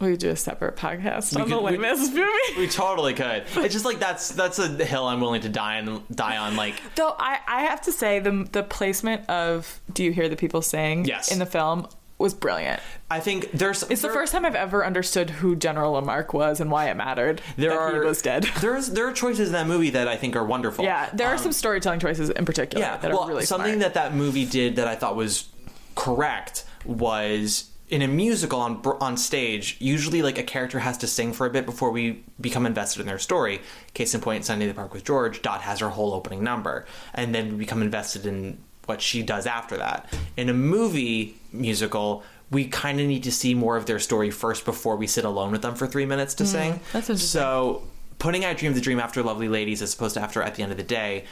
[0.00, 2.58] we could do a separate podcast We on the could- we- Les Mis movie.
[2.58, 3.44] We totally could.
[3.56, 6.02] It's just like that's that's a hill I'm willing to die on.
[6.14, 6.56] Die on.
[6.56, 10.36] Like Though I, I have to say the the placement of "Do you hear the
[10.36, 11.32] people sing?" Yes.
[11.32, 11.88] in the film
[12.18, 12.80] was brilliant.
[13.10, 16.70] I think there's It's the first time I've ever understood who General Lamarque was and
[16.70, 18.44] why it mattered there that are he was dead.
[18.62, 20.84] There's there are choices in that movie that I think are wonderful.
[20.86, 23.74] Yeah, there are some storytelling choices in particular Um, yeah, that well, are really something
[23.80, 23.94] smart.
[23.94, 25.48] that that movie did that I thought was
[25.94, 29.76] correct was in a musical on on stage.
[29.78, 33.06] Usually, like a character has to sing for a bit before we become invested in
[33.06, 33.60] their story.
[33.94, 35.42] Case in point, Sunday in the Park with George.
[35.42, 39.46] Dot has her whole opening number, and then we become invested in what she does
[39.46, 40.12] after that.
[40.36, 42.22] In a movie musical.
[42.48, 45.50] We kind of need to see more of their story first before we sit alone
[45.50, 46.74] with them for three minutes to sing.
[46.74, 47.26] Mm, that's interesting.
[47.26, 47.82] So,
[48.18, 50.70] putting I Dream the Dream after Lovely Ladies as opposed to after At the End
[50.70, 51.24] of the Day,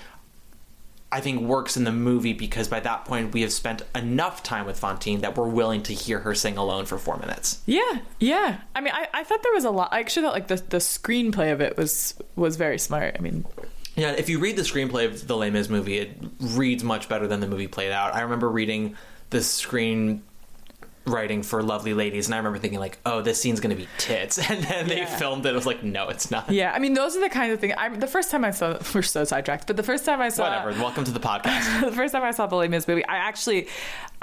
[1.14, 4.66] I think works in the movie because by that point we have spent enough time
[4.66, 7.62] with Fantine that we're willing to hear her sing alone for four minutes.
[7.66, 8.58] Yeah, yeah.
[8.74, 9.90] I mean, I, I thought there was a lot.
[9.92, 13.14] I actually thought like the the screenplay of it was was very smart.
[13.16, 13.44] I mean,
[13.94, 17.28] Yeah, if you read the screenplay of the Les Mis movie, it reads much better
[17.28, 18.12] than the movie played out.
[18.12, 18.96] I remember reading
[19.30, 20.24] the screen
[21.06, 23.88] writing for Lovely Ladies, and I remember thinking like, "Oh, this scene's going to be
[23.98, 25.16] tits," and then they Yeah.
[25.16, 25.50] filmed it.
[25.50, 26.72] It was like, "No, it's not." yeah.
[26.72, 27.74] I mean, those are the kinds of things.
[27.76, 30.44] I the first time I saw we're so sidetracked, but the first time I saw
[30.44, 30.80] Whatever.
[30.82, 31.80] Welcome to the podcast.
[31.84, 33.68] the first time I saw the Les Mis movie, I actually,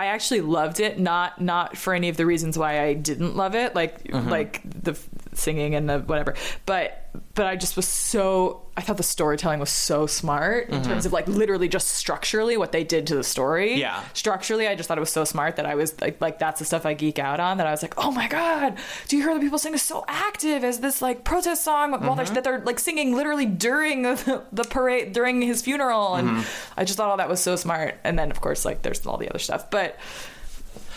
[0.02, 1.00] I actually loved it.
[1.00, 4.30] Not not for any of the reasons why I didn't love it, like Mm-hmm.
[4.30, 4.98] like the
[5.34, 6.36] singing and the whatever.
[6.66, 6.98] But
[7.36, 8.64] but I just was so.
[8.78, 12.72] I thought the storytelling was so smart in terms of like literally just structurally what
[12.72, 13.72] they did to the story.
[13.72, 13.80] Mm-hmm.
[13.80, 14.02] Yeah.
[14.14, 16.66] structurally, I just thought it was so smart that I was like like that's the
[16.66, 17.58] stuff I geek out on.
[17.58, 18.78] That I was like, oh my god,
[19.10, 22.00] do you hear the people sing is so active as this like protest song while
[22.02, 22.16] Mm-hmm.
[22.16, 26.80] they're, that they're like singing literally during the, the parade during his funeral, and Mm-hmm.
[26.80, 27.96] I just thought all that was so smart.
[28.06, 29.91] And then of course like there's all the other stuff, but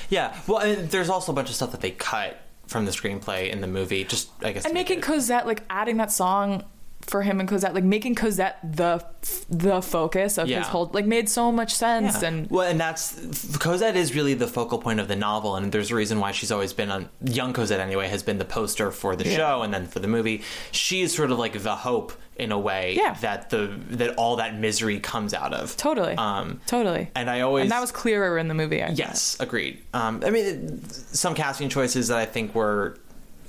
[0.09, 0.37] yeah.
[0.47, 3.61] Well, and there's also a bunch of stuff that they cut from the screenplay in
[3.61, 4.05] the movie.
[4.05, 4.65] Just I guess.
[4.65, 6.65] and making it- Cosette like adding that song
[7.07, 9.05] for him and Cosette like making Cosette the
[9.49, 10.59] the focus of Yeah.
[10.61, 12.29] his whole like made so much sense Yeah.
[12.29, 15.91] and well, and that's Cosette is really the focal point of the novel, and there's
[15.91, 19.17] a reason why she's always been on young Cosette anyway has been the poster for
[19.17, 20.43] the show and then for the movie.
[20.73, 23.15] She is sort of like the hope in a way Yeah.
[23.21, 25.77] that the that all that misery comes out of.
[25.77, 28.83] totally Um, totally and I always and that was clearer in the movie.
[28.83, 28.99] I thought.
[28.99, 29.83] yes, agreed.
[29.95, 32.97] Um, I mean, it- some casting choices that I think were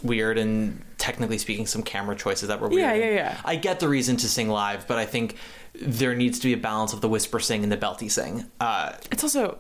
[0.05, 3.41] weird and technically speaking some camera choices that were weird Yeah, yeah, yeah.
[3.45, 5.35] i get the reason to sing live but i think
[5.73, 8.93] there needs to be a balance of the whisper sing and the belty sing uh,
[9.11, 9.59] it's also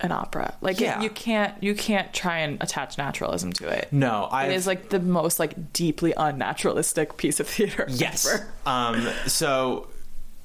[0.00, 0.54] an opera.
[0.60, 1.00] Like Yeah.
[1.00, 3.88] it, you can't you can't try and attach naturalism to it.
[3.90, 7.84] no i It is like the most like deeply unnaturalistic piece of theater.
[7.90, 8.24] Yes.
[8.32, 8.46] ever.
[8.64, 9.88] Um, so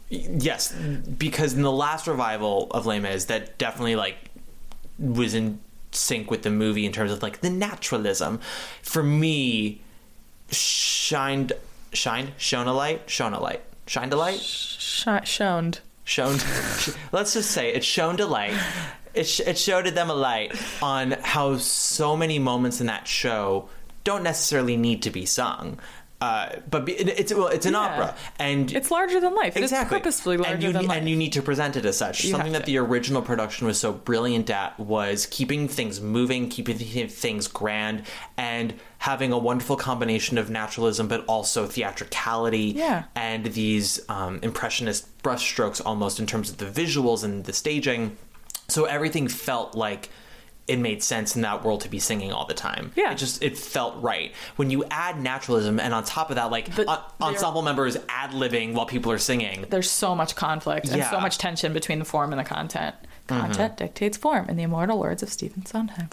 [0.09, 4.17] yes, because in the last revival of Les Mis, that definitely like
[4.97, 5.59] was in
[5.95, 8.39] sync with the movie in terms of like the naturalism.
[8.81, 9.81] For me,
[10.51, 11.53] shined,
[11.91, 15.81] shined, shone a light, shone a light, shined a light, Sh- shoned.
[16.03, 16.37] shone.
[17.11, 18.53] let's just say it shone a light.
[19.13, 23.69] It, sh- it showed them a light on how so many moments in that show
[24.03, 25.79] don't necessarily need to be sung.
[26.23, 27.79] Uh, but be, it's well, it's an Yeah.
[27.85, 29.57] opera, and It's larger than life.
[29.57, 30.97] exactly It's purposefully larger and you, than life.
[30.97, 32.23] and you need to present it as such.
[32.23, 36.77] You Something that the original production was so brilliant at was keeping things moving, keeping
[37.09, 38.03] things grand,
[38.37, 43.03] and having a wonderful combination of naturalism, but also theatricality Yeah.
[43.15, 48.15] and these um, impressionist brushstrokes almost in terms of the visuals and the staging.
[48.69, 50.09] So everything felt like
[50.67, 52.91] it made sense in that world to be singing all the time.
[52.95, 53.11] Yeah.
[53.11, 54.31] It just it felt right.
[54.55, 56.87] When you add naturalism and on top of that like en-
[57.21, 59.65] ensemble members ad libbing while people are singing.
[59.69, 61.11] There's so much conflict and Yeah.
[61.11, 62.95] so much tension between the form and the content.
[63.27, 63.41] Mm-hmm.
[63.41, 66.09] Content dictates form, in the immortal words of Stephen Sondheim.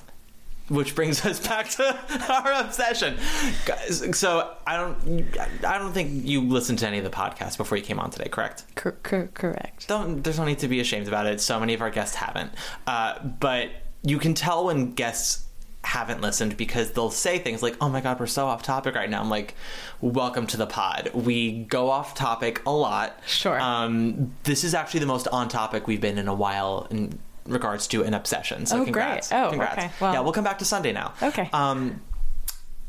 [0.69, 1.85] which brings us back to
[2.33, 3.19] our obsession.
[3.67, 7.77] Guys, So I don't, I don't think you listened to any of the podcasts before
[7.79, 8.65] you came on today, correct?
[8.77, 9.89] Cor- cor- correct.
[9.89, 10.23] Don't.
[10.23, 11.41] There's no need to be ashamed about it.
[11.41, 12.53] So many of our guests haven't,
[12.87, 13.71] uh, but
[14.03, 15.45] you can tell when guests
[15.83, 19.09] haven't listened because they'll say things like, "Oh my god, we're so off topic right
[19.09, 19.55] now." I'm like,
[20.01, 23.19] "Welcome to the pod." We go off topic a lot.
[23.27, 23.59] Sure.
[23.61, 27.87] Um, this is actually the most on topic we've been in a while in regards
[27.89, 28.67] to an obsession.
[28.67, 29.29] So Oh, congrats.
[29.31, 29.39] great.
[29.41, 29.79] Oh, congrats.
[29.79, 29.91] okay.
[30.01, 31.15] Well- yeah, we'll come back to Sunday now.
[31.23, 31.49] Okay.
[31.53, 32.01] Um,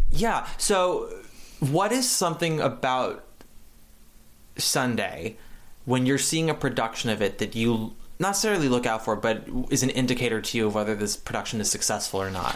[0.10, 0.46] yeah.
[0.58, 1.10] So,
[1.62, 3.24] what is something about
[4.58, 5.38] Sunday
[5.86, 9.44] when you're seeing a production of it that you not necessarily look out for, but
[9.70, 12.56] is an indicator to you of whether this production is successful or not?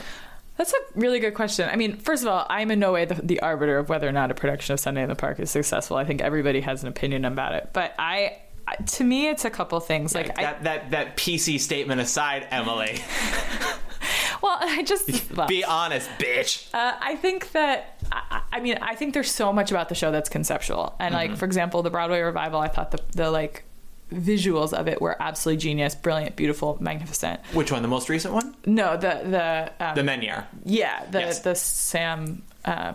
[0.57, 1.67] That's a really good question.
[1.69, 4.13] I mean, first of all, I'm in no way the, the arbiter of whether or
[4.13, 5.97] not a production of Sunday in the Park is successful.
[5.97, 7.71] I think everybody has an opinion about it.
[7.73, 10.15] But I, I- to me, it's a couple things.
[10.15, 12.99] Like, I, that that that PC statement aside, Emily,
[14.41, 16.67] well, I just well, be honest, bitch.
[16.73, 20.11] Uh, I think that I, I mean I think there's so much about the show
[20.11, 21.31] that's conceptual, and Mm-hmm.
[21.31, 22.59] like for example, the Broadway revival.
[22.59, 23.65] I thought the the like
[24.13, 27.39] visuals of it were absolutely genius, brilliant, beautiful, magnificent.
[27.53, 27.81] Which one?
[27.81, 28.55] The most recent one?
[28.65, 30.45] No, the the um, The Menier.
[30.63, 31.39] yeah the Yes.
[31.39, 32.93] the Sam uh,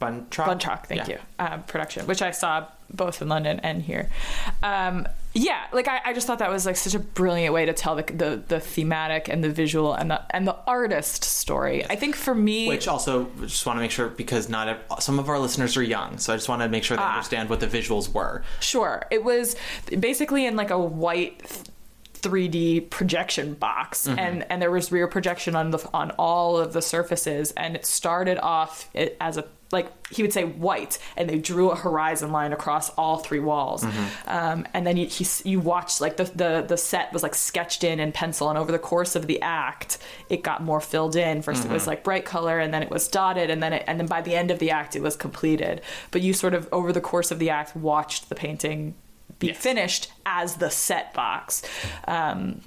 [0.00, 0.46] Buntrock.
[0.60, 1.14] Buntrock, thank Yeah.
[1.14, 4.10] you, uh, production, which I saw both in London and here.
[4.62, 7.72] Um, yeah, like I, I just thought that was like such a brilliant way to
[7.72, 11.84] tell the, the the thematic and the visual and the and the artist story.
[11.84, 15.28] I think for me, Which also just want to make sure because not some of
[15.28, 17.14] our listeners are young, so I just want to make sure they Ah.
[17.16, 18.42] understand what the visuals were.
[18.60, 19.04] Sure.
[19.10, 19.56] It was
[19.98, 21.42] basically in like a white
[22.22, 26.80] 3D projection box and and there was rear projection on the on all of the
[26.82, 31.38] surfaces and it started off it as a like he would say white and they
[31.38, 33.84] drew a horizon line across all three walls.
[34.26, 37.82] Um, and then you, he, you watched like the, the the set was like sketched
[37.82, 39.98] in in pencil and over the course of the act
[40.28, 41.42] it got more filled in.
[41.42, 43.98] 1st it was like bright color and then it was dotted and then it, and
[43.98, 45.80] then by the end of the act it was completed.
[46.12, 48.94] But you sort of over the course of the act watched the painting
[49.40, 49.56] be Yes.
[49.58, 51.62] finished as the set box.
[52.06, 52.60] Um,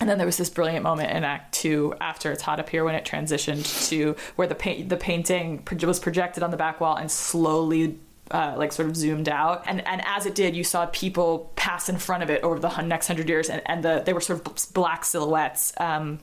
[0.00, 2.84] and then there was this brilliant moment in Act Two after it's hot up here
[2.84, 6.96] when it transitioned to where the paint the painting was projected on the back wall
[6.96, 7.98] and slowly.
[8.30, 11.88] Uh, like sort of zoomed out, and and as it did, you saw people pass
[11.88, 14.46] in front of it over the next hundred years, and, and the they were sort
[14.46, 15.72] of black silhouettes.
[15.78, 16.18] Um,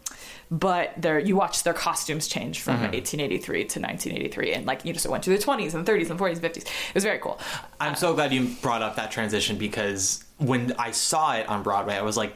[0.52, 5.08] but there, you watched their costumes change from 1883 to 1983, and like you just
[5.08, 6.58] went through the 20s and 30s and 40s, and 50s.
[6.58, 7.40] It was very cool.
[7.82, 11.96] I'm so glad you brought up that transition because when I saw it on Broadway,
[11.96, 12.36] I was like,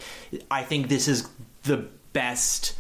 [0.50, 1.28] I think this is
[1.64, 2.76] the best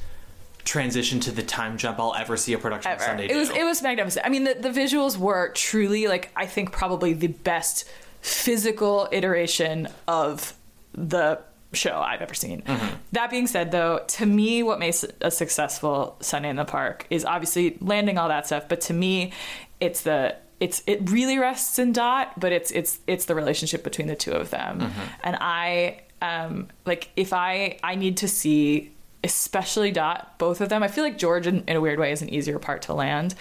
[0.65, 3.01] transition to the time jump I'll ever see a production of.
[3.01, 4.25] Sunday It was it was magnificent.
[4.25, 7.85] I mean, the, the visuals were truly like I think probably the best
[8.21, 10.53] physical iteration of
[10.93, 11.41] the
[11.73, 12.61] show I've ever seen.
[12.61, 12.95] Mm-hmm.
[13.11, 17.25] That being said, though, to me, what makes a successful Sunday in the Park is
[17.25, 18.67] obviously landing all that stuff.
[18.67, 19.33] But to me,
[19.79, 24.07] it's the it's it really rests in Dot, but it's it's it's the relationship between
[24.07, 24.79] the two of them.
[24.81, 25.01] Mm-hmm.
[25.23, 28.91] And I um like if I I need to see
[29.23, 30.81] especially Dot, both of them.
[30.81, 33.35] I feel like George, in, in a weird way, is an easier part to land.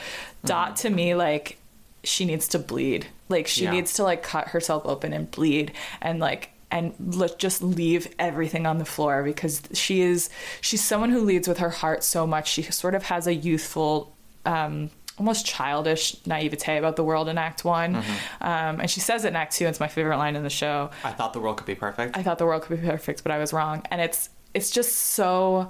[0.44, 1.56] Dot to me, like
[2.04, 3.06] she needs to bleed.
[3.28, 3.72] Like she Yeah.
[3.72, 8.66] needs to like cut herself open and bleed and like and let just leave everything
[8.66, 10.28] on the floor because she is
[10.60, 12.48] she's someone who leads with her heart so much.
[12.48, 14.14] She sort of has a youthful.
[14.44, 17.96] Um, almost childish naivete about the world in act one.
[17.96, 18.44] Mm-hmm.
[18.44, 20.50] Um, and she says it in act two and it's my favorite line in the
[20.50, 20.90] show.
[21.04, 22.16] I thought the world could be perfect.
[22.16, 23.82] I thought the world could be perfect, but I was wrong.
[23.90, 25.68] And it's it's just so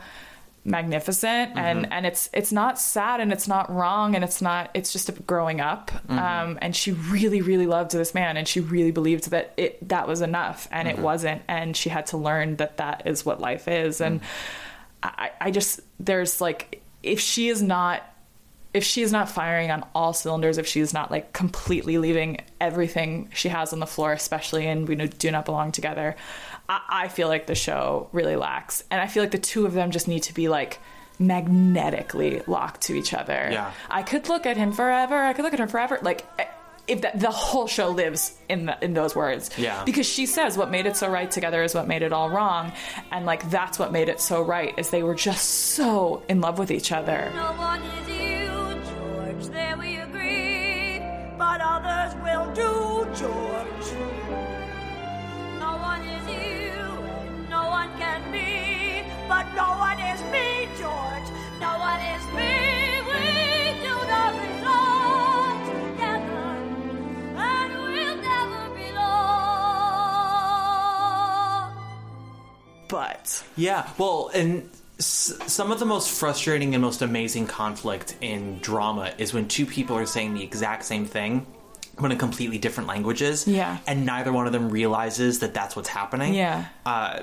[0.64, 1.58] magnificent mm-hmm.
[1.58, 5.26] and and it's it's not sad and it's not wrong and it's not it's just
[5.26, 5.90] growing up.
[5.90, 6.18] Mm-hmm.
[6.18, 10.06] Um and she really really loved this man and she really believed that it that
[10.06, 13.66] was enough and it wasn't and she had to learn that that is what life
[13.68, 14.00] is.
[14.00, 14.20] And
[15.02, 18.02] I, I just there's like if she is not
[18.78, 23.48] if she's not firing on all cylinders if she's not like completely leaving everything she
[23.48, 26.16] has on the floor especially in we do not belong together
[26.68, 28.84] I, I feel like the show really lacks.
[28.90, 30.78] And i feel like the two of them just need to be like
[31.18, 33.48] magnetically locked to each other.
[33.50, 33.72] Yeah.
[33.90, 35.16] i could look at him forever.
[35.16, 35.98] I could look at her forever.
[36.02, 36.44] Like eh,
[36.86, 39.50] if that the whole show lives in the, in those words.
[39.58, 39.84] Yeah.
[39.84, 42.72] because she says what made it so right together is what made it all wrong.
[43.10, 46.58] And like that's what made it so right is they were just so in love
[46.58, 47.30] with each other.
[47.34, 48.57] No one is you,
[49.38, 51.00] George, there we agree.
[51.38, 53.92] But others will do, George.
[55.60, 59.04] No one is you, and no one can be.
[59.28, 61.30] But no one is me, George.
[61.60, 63.00] No one is me.
[63.06, 66.48] We do not belong together.
[67.36, 70.08] And we'll never belong.
[72.88, 74.68] but Yeah, well, and
[74.98, 79.66] s- some of the most frustrating and most amazing conflict in drama is when two
[79.66, 81.46] people are saying the exact same thing.
[82.00, 83.78] But in completely different languages, Yeah.
[83.88, 86.32] and neither one of them realizes that that's what's happening.
[86.32, 87.22] yeah Uh,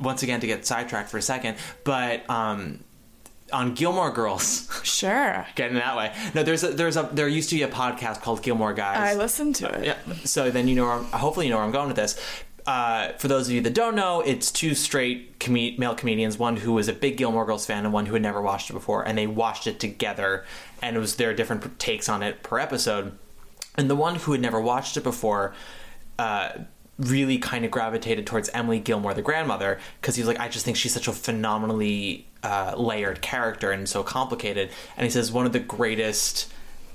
[0.00, 2.80] once again, to get sidetracked for a second, but um,
[3.52, 6.12] on Gilmore Girls, sure getting that way.
[6.34, 8.96] No, there's a, there's a there used to be a podcast called Gilmore Guys.
[8.98, 10.14] i listened to it Yeah.
[10.24, 12.18] So then you know, where I'm, hopefully you know where I'm going with this.
[12.66, 16.56] Uh, for those of you that don't know, it's two straight com- male comedians, one
[16.58, 19.06] who was a big Gilmore Girls fan and one who had never watched it before,
[19.06, 20.44] and they watched it together,
[20.80, 23.18] and it was their different takes on it per episode.
[23.76, 25.54] And the one who had never watched it before,
[26.18, 26.50] uh,
[26.98, 30.64] really kind of gravitated towards Emily Gilmore, the grandmother, because he was like, I just
[30.64, 34.70] think she's such a phenomenally uh, layered character and so complicated.
[34.96, 36.52] And he says one of the greatest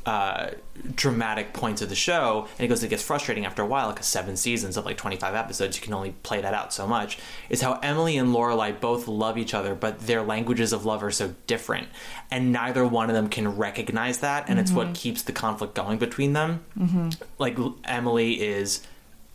[0.08, 0.52] uh,
[0.96, 4.06] dramatic points of the show, and he goes, it gets frustrating after a while because
[4.06, 7.62] seven seasons of like 25 episodes, you can only play that out so much, is
[7.62, 11.36] how Emily and Lorelai both love each other, but their languages of love are so
[11.46, 11.90] different.
[12.32, 14.94] And neither one of them can recognize that, and it's what mm-hmm.
[14.94, 16.64] keeps the conflict going between them.
[16.80, 17.10] Mm-hmm.
[17.38, 18.82] Like Emily is.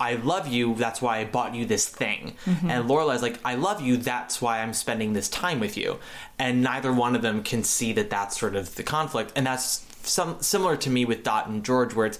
[0.00, 0.74] I love you.
[0.74, 2.34] That's why I bought you this thing.
[2.44, 2.70] Mm-hmm.
[2.70, 3.96] And Lorelai's like, I love you.
[3.96, 6.00] That's why I'm spending this time with you.
[6.40, 9.30] And neither one of them can see that that's sort of the conflict.
[9.36, 12.18] And that's some similar to me with Dot and George, where it's,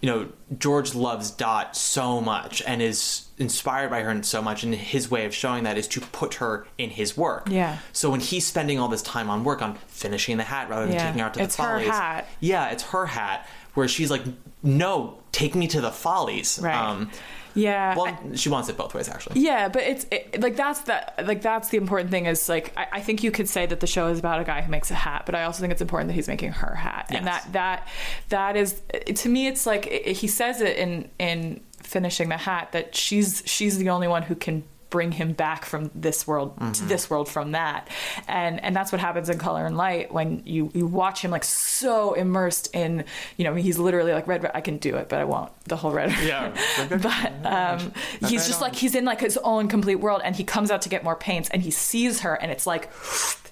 [0.00, 4.62] you know, George loves Dot so much and is inspired by her so much.
[4.62, 7.48] And his way of showing that is to put her in his work.
[7.50, 7.78] Yeah.
[7.92, 10.94] So when he's spending all this time on work on finishing the hat rather than
[10.94, 11.06] Yeah.
[11.06, 12.28] taking her out to It's the her follies, hat.
[12.40, 13.46] yeah, it's her hat.
[13.74, 14.22] Where she's like,
[14.62, 16.58] no, take me to the follies.
[16.62, 16.74] Right.
[16.74, 17.10] Um,
[17.56, 19.40] yeah Well, she wants it both ways, actually.
[19.40, 22.86] Yeah, but it's it, like that's the like that's the important thing is like I,
[22.92, 24.94] I think you could say that the show is about a guy who makes a
[24.94, 27.88] hat, but I also think it's important that he's making her hat, and that that
[28.28, 28.80] that is
[29.14, 33.42] to me it's like it, he says it in in finishing the hat that she's
[33.46, 36.88] she's the only one who can bring him back from this world to Mm-hmm.
[36.88, 37.88] this world from that
[38.28, 41.42] and and that's what happens in color and light when you you watch him like
[41.44, 43.04] so immersed in
[43.36, 45.76] you know he's literally like red, red i can do it but i won't the
[45.76, 46.54] whole red Yeah.
[46.88, 47.92] but um,
[48.28, 50.88] he's just like he's in like his own complete world and he comes out to
[50.88, 52.88] get more paints and he sees her and it's like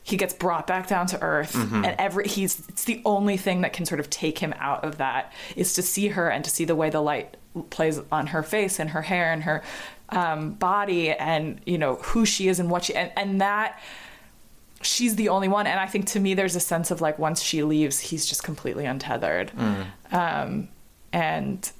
[0.04, 1.84] he gets brought back down to earth Mm-hmm.
[1.84, 4.98] and every he's it's the only thing that can sort of take him out of
[4.98, 7.36] that is to see her and to see the way the light
[7.70, 9.62] plays on her face and her hair and her
[10.10, 13.80] um, body and you know who she is and what she and, and that
[14.82, 17.40] she's the only one and i think to me there's a sense of like once
[17.42, 19.86] she leaves he's just completely untethered Mm.
[20.12, 20.68] um,
[21.12, 21.70] and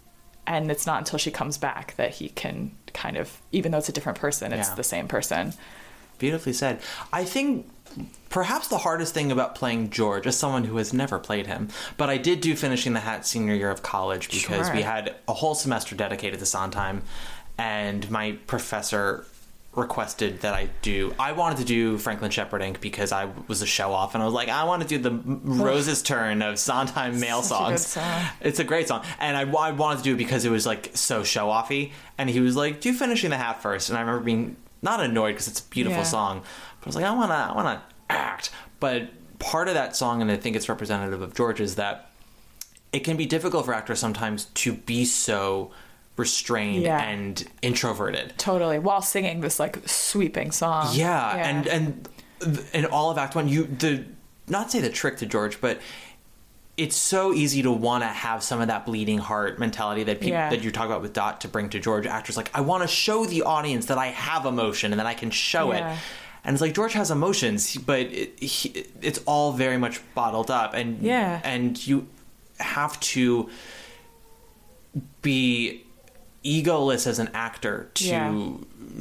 [0.47, 3.89] and it's not until she comes back that he can kind of even though it's
[3.89, 4.75] a different person it's Yeah.
[4.75, 5.53] the same person
[6.17, 6.79] Beautifully said.
[7.13, 7.69] I think
[8.31, 12.09] perhaps the hardest thing about playing George as someone who has never played him, but
[12.09, 14.75] I did do finishing the hat senior year of college because Sure.
[14.77, 17.03] we had a whole semester dedicated to Sondheim,
[17.59, 19.25] and my professor
[19.75, 21.13] requested that I do.
[21.19, 24.27] I wanted to do Franklin Shepard Inc because I was a show off, and I
[24.27, 27.79] was like, I want to do the Rose's Turn of Sondheim male Such a good
[27.81, 27.87] songs.
[27.89, 28.23] song.
[28.41, 30.91] It's a great song, and I, I wanted to do it because it was like
[30.95, 31.91] so show offy.
[32.19, 33.89] And he was like, "Do finishing the hat first.
[33.89, 36.05] And I remember being not annoyed because it's a beautiful Yeah.
[36.05, 36.43] song,
[36.81, 38.51] but I was like, I want to, I want to act.
[38.79, 39.09] But
[39.41, 42.11] part of that song, and I think it's representative of George, is that
[42.93, 45.73] it can be difficult for actors sometimes to be so
[46.17, 47.03] restrained Yeah.
[47.03, 48.35] and introverted.
[48.39, 52.09] totally while singing this like sweeping song Yeah, and and
[52.73, 54.05] in all of Act One, you the
[54.47, 55.81] not say the trick to George, but
[56.77, 60.33] it's so easy to want to have some of that bleeding heart mentality that people
[60.39, 60.51] Yeah.
[60.51, 62.07] that you talk about with Dot to bring to George.
[62.07, 65.15] Actors like I want to show the audience that I have emotion and that I
[65.15, 65.95] can show Yeah.
[65.95, 65.99] it.
[66.47, 70.75] and it's like George has emotions, but it, he, it's all very much bottled up,
[70.75, 71.41] and Yeah.
[71.43, 72.07] and you
[72.59, 73.49] have to
[75.23, 75.85] be
[76.45, 78.51] egoless as an actor to Yeah.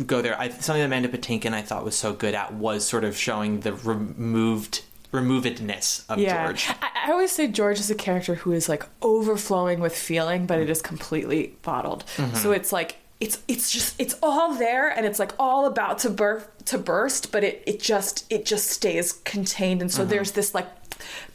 [0.05, 0.39] go there.
[0.39, 3.59] I, something that Mandy Patinkin I thought was so good at was sort of showing
[3.61, 6.67] the removed removedness of George.
[6.81, 10.59] I, I always say George is a character who is like overflowing with feeling, but
[10.59, 12.05] it is completely bottled.
[12.17, 12.35] Mm-hmm.
[12.35, 16.09] So it's like it's it's just it's all there and it's like all about to
[16.09, 19.81] burst to burst, but it it just it just stays contained.
[19.81, 20.09] And so Mm-hmm.
[20.09, 20.67] there's this like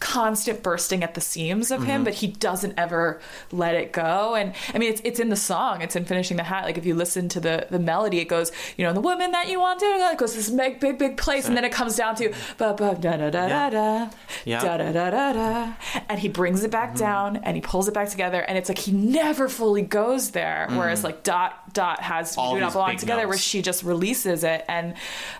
[0.01, 1.91] constant bursting at the seams of Mm-hmm.
[1.91, 3.21] him, but he doesn't ever
[3.53, 4.35] let it go.
[4.35, 5.81] And I mean, it's it's in the song.
[5.83, 6.64] It's in finishing the hat.
[6.64, 9.49] Like if you listen to the the melody, it goes, you know, the woman that
[9.49, 12.16] you want to, it goes this big big big place, and then it comes down
[12.16, 14.11] to ba ba da da da da da
[14.45, 14.61] Yeah.
[14.62, 15.73] da da da da da,
[16.09, 18.79] and he brings it back down and he pulls it back together, and it's like
[18.79, 20.66] he never fully goes there.
[20.71, 24.64] Whereas like Dot Dot has All Do Not Belong Together, where she just releases it,
[24.69, 24.95] and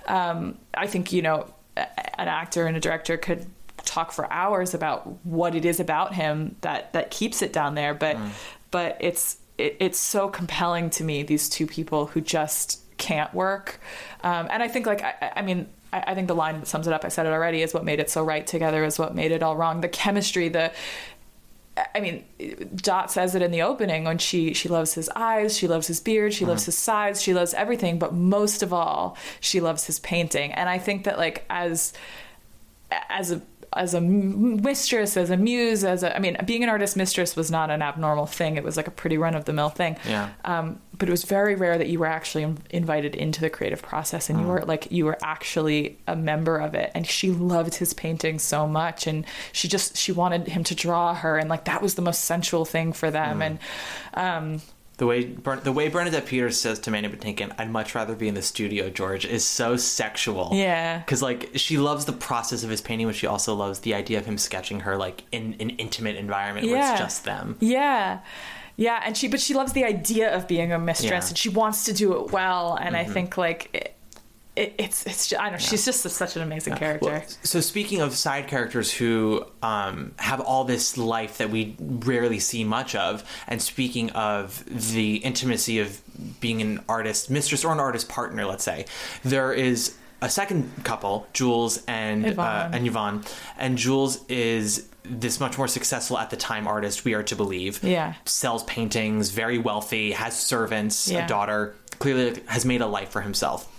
[0.07, 3.47] um, I think you know an actor and a director could
[3.89, 7.95] talk for hours about what it is about him that that keeps it down there
[7.95, 8.17] but
[8.71, 13.81] but it's it, it's so compelling to me these two people who just can't work.
[14.23, 16.87] Um, and i think like i, I mean I, I think the line that sums
[16.87, 19.15] it up i said it already is what made it so right together is what
[19.15, 19.81] made it all wrong.
[19.81, 20.73] The chemistry the
[21.95, 22.25] I mean,
[22.75, 26.01] Dot says it in the opening when she she loves his eyes, she loves his
[26.01, 30.01] beard, she loves his size, she loves everything, but most of all, she loves his
[30.01, 30.53] painting.
[30.53, 31.93] And I think that like as
[32.91, 33.43] as a
[33.75, 37.51] as a mistress, as a muse, as a I mean, being an artist mistress was
[37.51, 38.57] not an abnormal thing.
[38.57, 39.97] It was like a pretty run of the mill thing.
[40.07, 40.31] Yeah.
[40.45, 44.29] Um, but it was very rare that you were actually invited into the creative process
[44.29, 46.91] and you were like you were actually a member of it.
[46.95, 51.15] And she loved his painting so much, and she just she wanted him to draw
[51.15, 53.43] her, and like that was the most sensual thing for them.
[53.43, 53.59] And
[54.15, 54.61] um,
[54.99, 58.29] The way Bern- the way Bernadette Peters says to Mandy Patinkin, "I'd much rather be
[58.29, 60.51] in the studio, George," is so sexual.
[60.53, 60.99] Yeah.
[60.99, 64.19] because like she loves the process of his painting, but she also loves the idea
[64.19, 67.57] of him sketching her like in an intimate environment where it's just them.
[67.61, 68.19] Yeah.
[68.77, 71.19] Yeah, and she but she loves the idea of being a mistress Yeah.
[71.19, 71.29] Mm-hmm.
[71.29, 73.97] and she wants to do it well and I think like
[74.59, 77.07] it, it, it's it's just, I don't know she's just such an amazing character.
[77.07, 82.39] Well, so speaking of side characters who um, have all this life that we rarely
[82.39, 86.01] see much of, and speaking of the intimacy of
[86.41, 88.87] being an artist mistress or an artist partner, let's say,
[89.25, 92.75] there is a second couple, Jules and uh, Yvonne.
[92.75, 93.25] and Yvonne,
[93.57, 97.83] and Jules is this much more successful at the time artist we are to believe.
[97.85, 98.15] Yeah.
[98.25, 101.25] sells paintings, very wealthy, has servants, Yeah.
[101.25, 103.73] a daughter, clearly has made a life for himself.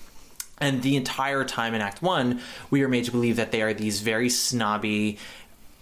[0.62, 3.74] And the entire time in Act One, we are made to believe that they are
[3.74, 5.18] these very snobby,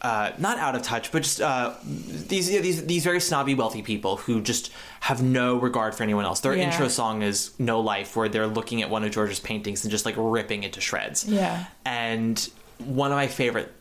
[0.01, 3.82] uh, not out of touch, but just uh, these yeah, these these very snobby, wealthy
[3.82, 6.41] people who just have no regard for anyone else.
[6.41, 6.65] Their Yeah.
[6.71, 10.05] intro song is "No Life," where they're looking at one of George's paintings and just
[10.05, 11.25] like ripping it to shreds.
[11.25, 11.65] Yeah.
[11.86, 12.47] And
[12.78, 13.73] one of my favorite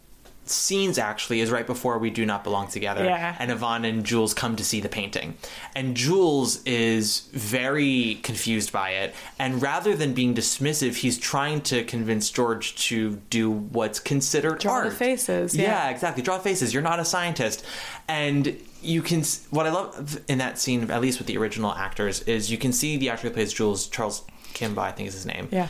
[0.47, 3.34] scenes actually is right before we do not belong together Yeah.
[3.38, 5.34] and Yvonne and Jules come to see the painting.
[5.74, 9.14] And Jules is very confused by it.
[9.38, 14.72] And rather than being dismissive, he's trying to convince George to do what's considered Draw
[14.72, 14.92] art.
[14.92, 15.88] faces, yeah.
[15.90, 16.22] exactly.
[16.22, 16.72] Draw faces.
[16.72, 17.64] You're not a scientist.
[18.09, 22.20] And you can what I love in that scene, at least with the original actors,
[22.22, 24.22] is you can see the actor who plays Jules, Charles
[24.55, 25.68] Kimbrough, I think is his name Yeah.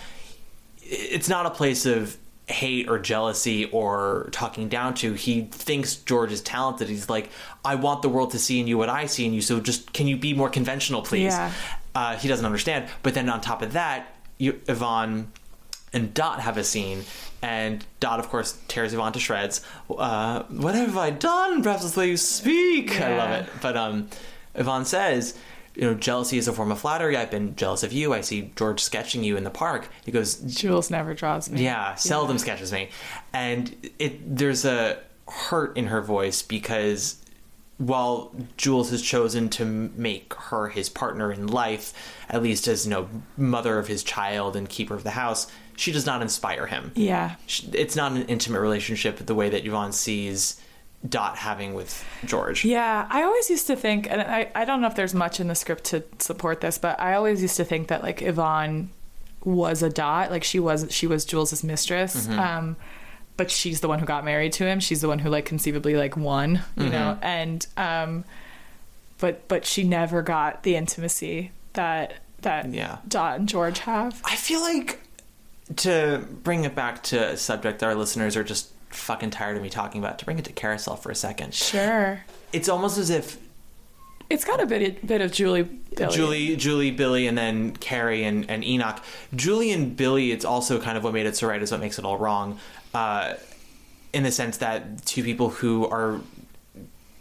[0.82, 2.16] it's not a place of
[2.48, 5.14] hate or jealousy or talking down to.
[5.14, 6.88] He thinks George is talented.
[6.88, 7.30] He's like,
[7.64, 9.40] I want the world to see in you what I see in you.
[9.40, 11.32] So just can you be more conventional, please?
[11.32, 11.52] Yeah.
[11.94, 12.88] Uh, he doesn't understand.
[13.02, 15.32] But then on top of that, you, Yvonne
[15.92, 17.04] and Dot have a scene.
[17.42, 19.60] And Dot, of course, tears Yvonne to shreds.
[19.90, 21.62] Uh, what have I done?
[21.62, 23.00] Perhaps it's the way you speak.
[23.00, 23.48] I love it.
[23.60, 24.08] But um,
[24.54, 25.36] Yvonne says,
[25.76, 27.16] you know, jealousy is a form of flattery.
[27.16, 28.14] I've been jealous of you.
[28.14, 29.88] I see George sketching you in the park.
[30.04, 31.62] He goes, Jules never draws me.
[31.62, 32.88] yeah, seldom sketches me,
[33.32, 34.98] and it there's a
[35.28, 37.16] hurt in her voice because
[37.78, 41.92] while Jules has chosen to make her his partner in life,
[42.30, 45.46] at least as you know, mother of his child and keeper of the house,
[45.76, 46.92] she does not inspire him.
[46.94, 47.36] Yeah.
[47.72, 50.58] It's not an intimate relationship the way that Yvonne sees
[51.08, 52.64] Dot having with George.
[52.64, 55.46] Yeah, I always used to think, and I, I don't know if there's much in
[55.48, 58.90] the script to support this, but I always used to think that like Yvonne
[59.44, 62.76] was a dot, like she was she was Jules's mistress, um,
[63.36, 64.80] but she's the one who got married to him.
[64.80, 68.24] She's the one who like conceivably like won, you know, and um,
[69.18, 72.98] but but she never got the intimacy that that Yeah.
[73.06, 74.20] Dot and George have.
[74.24, 75.00] I feel like
[75.76, 79.62] to bring it back to a subject that our listeners are just fucking tired of
[79.62, 81.54] me talking about, to bring it to carousel for a second.
[81.54, 82.22] Sure.
[82.52, 83.38] It's almost as if
[84.28, 85.62] It's got a bit bit of Julie.
[85.62, 86.14] Billy.
[86.14, 89.02] Julie, Julie, Billy, and then Carrie and, and Enoch.
[89.34, 91.98] Julie and Billy, it's also kind of what made it so right is what makes
[91.98, 92.58] it all wrong.
[92.92, 93.34] Uh,
[94.12, 96.20] in the sense that two people who are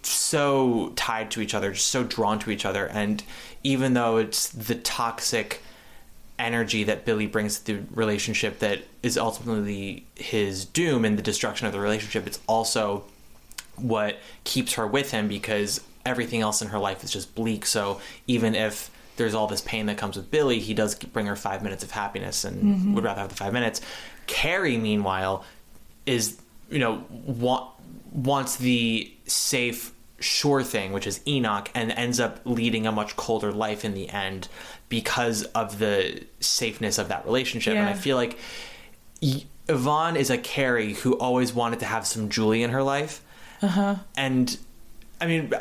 [0.04, 3.24] so tied to each other, just so drawn to each other, and
[3.64, 5.62] even though it's the toxic
[6.38, 11.68] energy that Billy brings to the relationship that is ultimately his doom and the destruction
[11.68, 13.06] of the relationship, it's also
[13.76, 17.66] what keeps her with him because everything else in her life is just bleak.
[17.66, 21.36] So even if there's all this pain that comes with Billy, he does bring her
[21.36, 22.94] five minutes of happiness and mm-hmm.
[22.94, 23.82] would rather have the five minutes.
[24.28, 25.46] Carrie, meanwhile,
[26.06, 27.70] is you know wa-
[28.12, 33.52] wants the safe, sure thing, which is Enoch, and ends up leading a much colder
[33.52, 34.48] life in the end
[34.90, 37.76] because of the safeness of that relationship.
[37.76, 38.38] And I feel like
[39.22, 43.22] y- Yvonne is a Carrie who always wanted to have some Julie in her life.
[43.62, 43.96] Uh-huh.
[44.16, 44.58] And
[45.20, 45.52] I mean,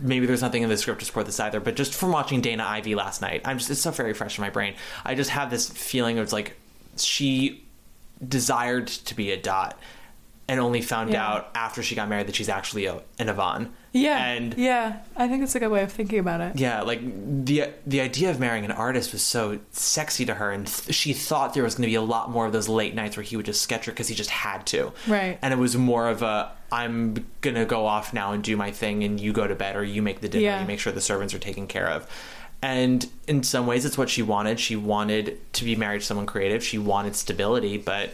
[0.00, 2.64] maybe there's nothing in the script to support this either, but just from watching Dana
[2.64, 4.74] Ivey last night, I'm just, it's so very fresh in my brain.
[5.04, 6.56] I just have this feeling of like
[6.96, 7.64] she
[8.26, 9.78] desired to be a dot
[10.50, 11.24] and only found Yeah.
[11.26, 13.72] out after she got married that she's actually a, an Yvonne.
[13.92, 16.58] Yeah, And yeah, I think it's a good way of thinking about it.
[16.58, 17.00] yeah, like
[17.44, 21.12] the the idea of marrying an artist was so sexy to her, and th- she
[21.12, 23.36] thought there was going to be a lot more of those late nights where he
[23.36, 24.92] would just sketch her because he just had to.
[25.08, 25.38] Right.
[25.42, 29.02] And it was more of a I'm gonna go off now and do my thing,
[29.04, 30.60] and you go to bed or you make the dinner, Yeah.
[30.60, 32.06] you make sure the servants are taken care of.
[32.62, 34.60] And in some ways, it's what she wanted.
[34.60, 36.62] She wanted to be married to someone creative.
[36.62, 38.10] She wanted stability, but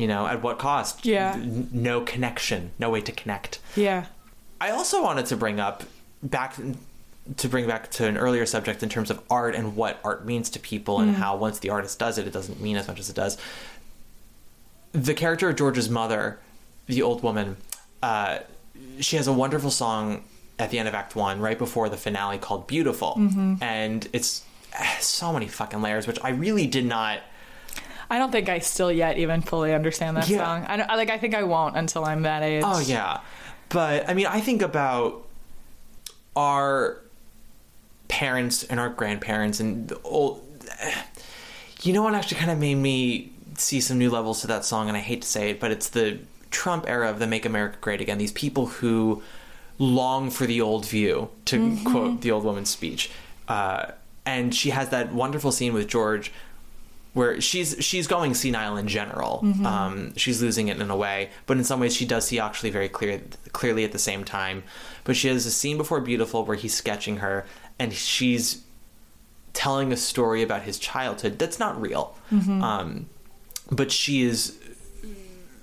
[0.00, 1.04] you know, at what cost?
[1.04, 1.38] Yeah.
[1.72, 2.70] No connection.
[2.78, 3.60] No way to connect.
[3.76, 4.06] Yeah,
[4.60, 5.84] I also wanted to bring up
[6.22, 6.56] back
[7.36, 10.48] to bring back to an earlier subject in terms of art and what art means
[10.50, 13.10] to people and how once the artist does it, it doesn't mean as much as
[13.10, 13.36] it does.
[14.92, 16.38] The character of George's mother,
[16.86, 17.58] the old woman,
[18.02, 18.38] uh,
[18.98, 20.24] she has a wonderful song
[20.58, 23.14] at the end of Act One, right before the finale, called "Beautiful,"
[23.60, 27.20] and it's eh, so many fucking layers, which I really did not.
[28.10, 30.44] I don't think I still yet even fully understand that Yeah.
[30.44, 30.66] song.
[30.66, 31.10] I, don't, I like.
[31.10, 32.64] I think I won't until I'm that age.
[32.66, 33.20] Oh yeah,
[33.68, 35.26] but I mean, I think about
[36.36, 36.98] our
[38.08, 40.42] parents and our grandparents and the old.
[41.82, 44.88] You know what actually kind of made me see some new levels to that song,
[44.88, 46.18] and I hate to say it, but it's the
[46.50, 49.22] Trump era of the "Make America Great Again." These people who
[49.78, 53.10] long for the old view, to quote the old woman's speech,
[53.48, 53.92] uh,
[54.26, 56.32] and she has that wonderful scene with George
[57.12, 59.40] where she's she's going senile in general.
[59.66, 62.70] Um, she's losing it in a way, but in some ways she does see actually
[62.70, 63.20] very clear
[63.52, 64.62] clearly at the same time.
[65.04, 67.46] But she has a scene before Beautiful where he's sketching her,
[67.78, 68.62] and she's
[69.52, 72.16] telling a story about his childhood that's not real.
[72.62, 73.06] Um,
[73.72, 74.56] but she is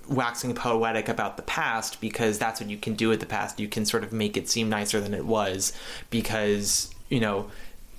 [0.08, 3.60] waxing poetic about the past because that's what you can do with the past.
[3.60, 5.72] You can sort of make it seem nicer than it was
[6.10, 7.50] because, you know,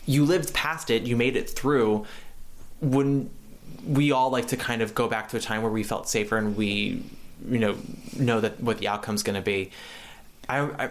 [0.05, 2.05] you lived past it, you made it through.
[2.81, 3.31] Wouldn't
[3.85, 6.37] we all like to kind of go back to a time where we felt safer
[6.37, 7.03] and we,
[7.47, 7.77] you know,
[8.17, 9.71] know that what the outcome's going to be?
[10.47, 10.89] I, I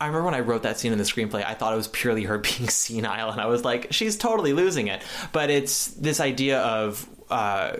[0.00, 2.24] I remember when I wrote that scene in the screenplay, I thought it was purely
[2.24, 5.02] her being senile, and I was like, she's totally losing it.
[5.32, 7.76] But it's this idea of uh,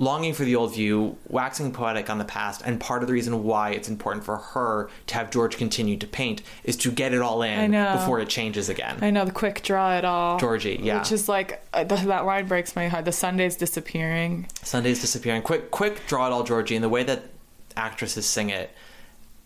[0.00, 3.44] longing for the old view, waxing poetic on the past, and part of the reason
[3.44, 7.20] why it's important for her to have George continue to paint is to get it
[7.20, 8.96] all in before it changes again.
[9.02, 10.38] I know the quick draw it all.
[10.38, 11.00] Georgie, yeah.
[11.00, 13.04] Which is like uh, th- that line breaks my heart.
[13.04, 14.48] The Sunday's disappearing.
[14.62, 15.42] Sunday's disappearing.
[15.42, 17.24] Quick, quick, draw it all, Georgie, and the way that
[17.76, 18.70] actresses sing it,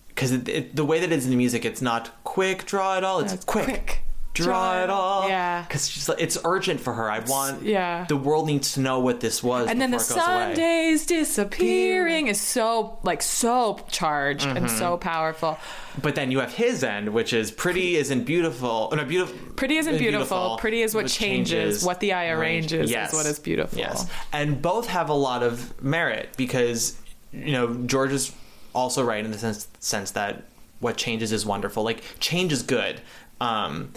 [0.07, 2.96] because it, it, the way that it is in the music, it's not quick, draw
[2.96, 3.18] it all.
[3.18, 4.02] It's, it's quick, quick,
[4.35, 5.28] draw, it all.
[5.28, 5.62] Yeah.
[5.62, 7.11] because she's like, it's urgent for her.
[7.11, 7.62] I want.
[7.62, 8.05] yeah.
[8.09, 9.68] the world needs to know what this was.
[9.68, 10.55] And then the before it away.
[10.55, 14.78] Sunday's disappearing is so like so charged and Mm-hmm.
[14.78, 15.59] so powerful.
[16.01, 18.91] But then you have his end, which is pretty isn't beautiful.
[18.95, 19.37] No, beautiful.
[19.55, 20.57] Pretty isn't beautiful.
[20.59, 21.85] Pretty is what changes.
[21.85, 23.78] What the eye arranges is what is beautiful.
[23.78, 26.97] Yes, and both have a lot of merit because
[27.32, 28.32] you know George is
[28.74, 30.43] also right in the sense sense that
[30.80, 31.85] what changes is wonderful.
[31.85, 33.01] Like change is good,
[33.41, 33.93] um,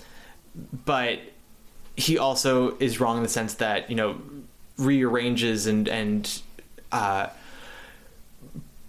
[0.85, 1.19] but
[1.95, 4.19] he also is wrong in the sense that you know
[4.77, 6.41] rearranges and and
[6.91, 7.27] uh,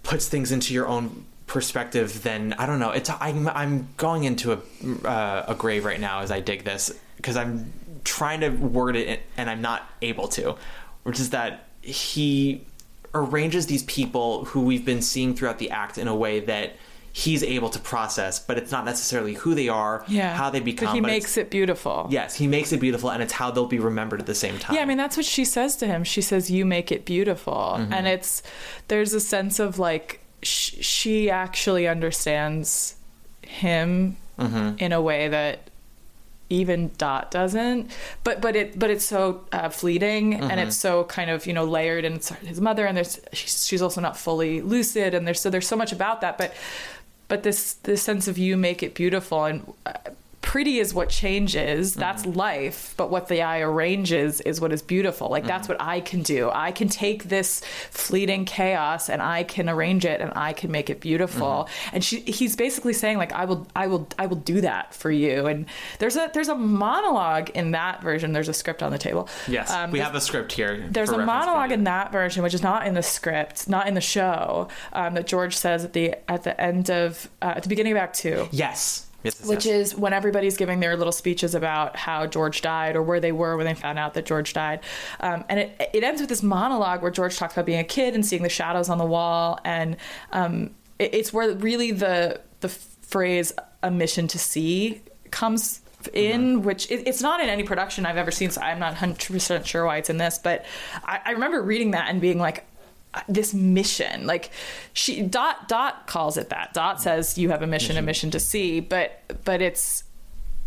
[0.02, 4.52] puts things into your own perspective then i don't know it's i'm, I'm going into
[4.52, 7.72] a, uh, a grave right now as i dig this because i'm
[8.04, 10.56] trying to word it and i'm not able to
[11.04, 12.66] which is that he
[13.14, 16.76] arranges these people who we've been seeing throughout the act in a way that
[17.12, 20.34] he's able to process but it's not necessarily who they are Yeah.
[20.36, 22.06] how they become But he but makes it beautiful.
[22.10, 24.76] yes he makes it beautiful and it's how they'll be remembered at the same time
[24.76, 26.04] Yeah, I mean that's what she says to him.
[26.04, 27.92] She says, "You make it beautiful," Mm-hmm.
[27.92, 28.42] and it's
[28.88, 32.96] there's a sense of like sh- she actually understands
[33.42, 34.78] him Mm-hmm.
[34.78, 35.68] in a way that
[36.50, 37.90] even Dot doesn't.
[38.24, 40.58] But but it but it's so uh, fleeting and Mm-hmm.
[40.60, 43.82] it's so kind of you know layered and it's his mother and there's she's, she's
[43.82, 46.38] also not fully lucid and there's so there's so much about that.
[46.38, 46.54] But
[47.28, 49.72] but this this sense of you make it beautiful and.
[49.86, 49.92] Uh,
[50.48, 51.92] Pretty is what changes.
[51.92, 52.94] That's life.
[52.96, 55.28] But what the eye arranges is what is beautiful.
[55.28, 56.50] Like that's what I can do.
[56.50, 60.88] I can take this fleeting chaos and I can arrange it and I can make
[60.88, 61.68] it beautiful.
[61.92, 65.10] And she, he's basically saying like I will, I will, I will do that for
[65.10, 65.44] you.
[65.46, 65.66] And
[65.98, 68.32] there's a there's a monologue in that version.
[68.32, 69.28] There's a script on the table.
[69.48, 70.88] Yes, Um, we have a script here.
[70.90, 74.00] there's a monologue in that version, which is not in the script, not in the
[74.00, 77.92] show, um, that George says at the at the end of uh, at the beginning
[77.92, 79.04] of Act Two Yes.
[79.36, 79.92] Yes, which yes.
[79.92, 83.56] is when everybody's giving their little speeches about how George died or where they were
[83.56, 84.80] when they found out that George died.
[85.20, 88.14] Um, and it, it ends with this monologue where George talks about being a kid
[88.14, 89.58] and seeing the shadows on the wall.
[89.64, 89.96] And
[90.32, 93.52] um, it, it's where really the, the phrase
[93.82, 95.80] a mission to see comes
[96.12, 99.66] in which it, it's not in any production I've ever seen so I'm not 100%
[99.66, 100.64] sure why it's in this but
[101.02, 102.67] I, I remember reading that and being like
[103.28, 104.50] this mission like
[104.92, 106.72] she dot dot calls it that.
[106.74, 108.30] Dot says you have a mission, a mission.
[108.30, 108.80] to see.
[108.80, 110.04] But but it's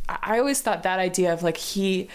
[0.09, 2.09] i always thought that idea of like he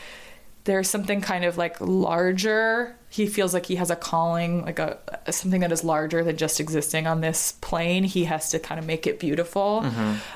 [0.64, 2.97] there's something kind of like larger.
[3.09, 4.99] He feels like he has a calling like a
[5.30, 8.05] something that is larger than just existing on this plane.
[8.05, 9.87] He has to kind of make it beautiful.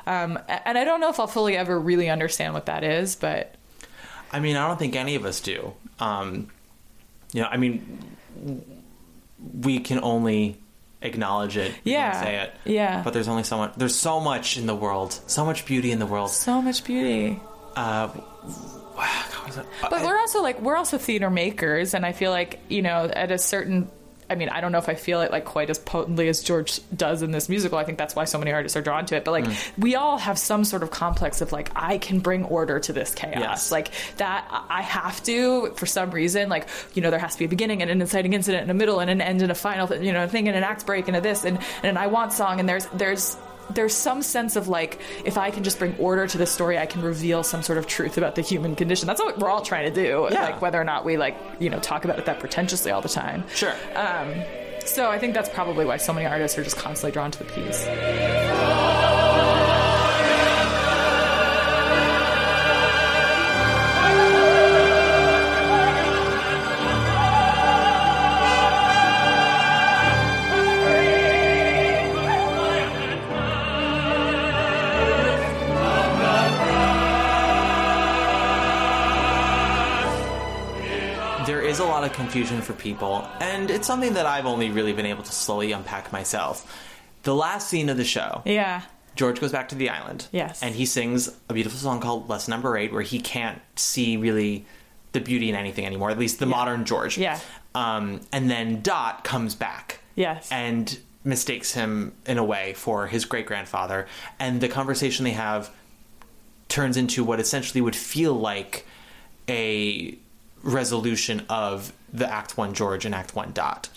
[0.06, 3.56] Um, and i don't know if i'll fully ever really understand what that is but
[4.32, 5.72] I mean, I don't think any of us do.
[5.98, 6.48] Um,
[7.32, 7.98] you know, I mean,
[9.40, 10.58] we can only
[11.02, 11.74] acknowledge it.
[11.84, 12.54] Yeah, say it.
[12.64, 13.02] yeah.
[13.02, 13.74] But there's only so much.
[13.76, 15.12] There's so much in the world.
[15.26, 16.30] So much beauty in the world.
[16.30, 17.40] so much beauty
[17.76, 18.08] Uh,
[19.56, 19.66] it?
[19.80, 23.30] But we're also like we're also theater makers, and I feel like you know at
[23.30, 23.90] a certain.
[24.30, 26.80] I mean, I don't know if I feel it like quite as potently as George
[26.96, 27.78] does in this musical.
[27.78, 29.24] I think that's why so many artists are drawn to it.
[29.24, 29.78] But like, mm.
[29.78, 33.14] we all have some sort of complex of like, I can bring order to this
[33.14, 33.40] chaos.
[33.40, 33.72] Yes.
[33.72, 36.48] Like that, I have to for some reason.
[36.48, 38.74] Like, you know, there has to be a beginning and an inciting incident and a
[38.74, 41.16] middle and an end and a final, you know, thing and an act break and
[41.16, 42.60] a this and, and an I want song.
[42.60, 43.36] And there's there's
[43.74, 46.86] there's some sense of like if I can just bring order to the story, I
[46.86, 49.06] can reveal some sort of truth about the human condition.
[49.06, 50.28] That's what we're all trying to do.
[50.30, 50.44] Yeah.
[50.44, 53.08] Like whether or not we like you know talk about it that pretentiously all the
[53.08, 53.44] time.
[53.54, 53.74] Sure.
[53.94, 54.34] Um,
[54.84, 57.44] so I think that's probably why so many artists are just constantly drawn to the
[57.44, 59.19] piece.
[82.10, 85.72] Of confusion for people, and it's something that I've only really been able to slowly
[85.72, 86.86] unpack myself.
[87.22, 88.82] The last scene of the show, Yeah.
[89.16, 90.28] George goes back to the island.
[90.32, 90.62] Yes.
[90.62, 94.64] And he sings a beautiful song called Lesson Number Eight, where he can't see really
[95.12, 97.18] the beauty in anything anymore, at least the modern George.
[97.18, 97.38] Yeah.
[97.74, 100.00] Um, and then Dot comes back.
[100.14, 100.50] Yes.
[100.50, 104.06] And mistakes him in a way for his great grandfather.
[104.38, 105.70] And the conversation they have
[106.68, 108.86] turns into what essentially would feel like
[109.48, 110.16] a
[110.62, 113.88] resolution of the Act One George and Act One Dot.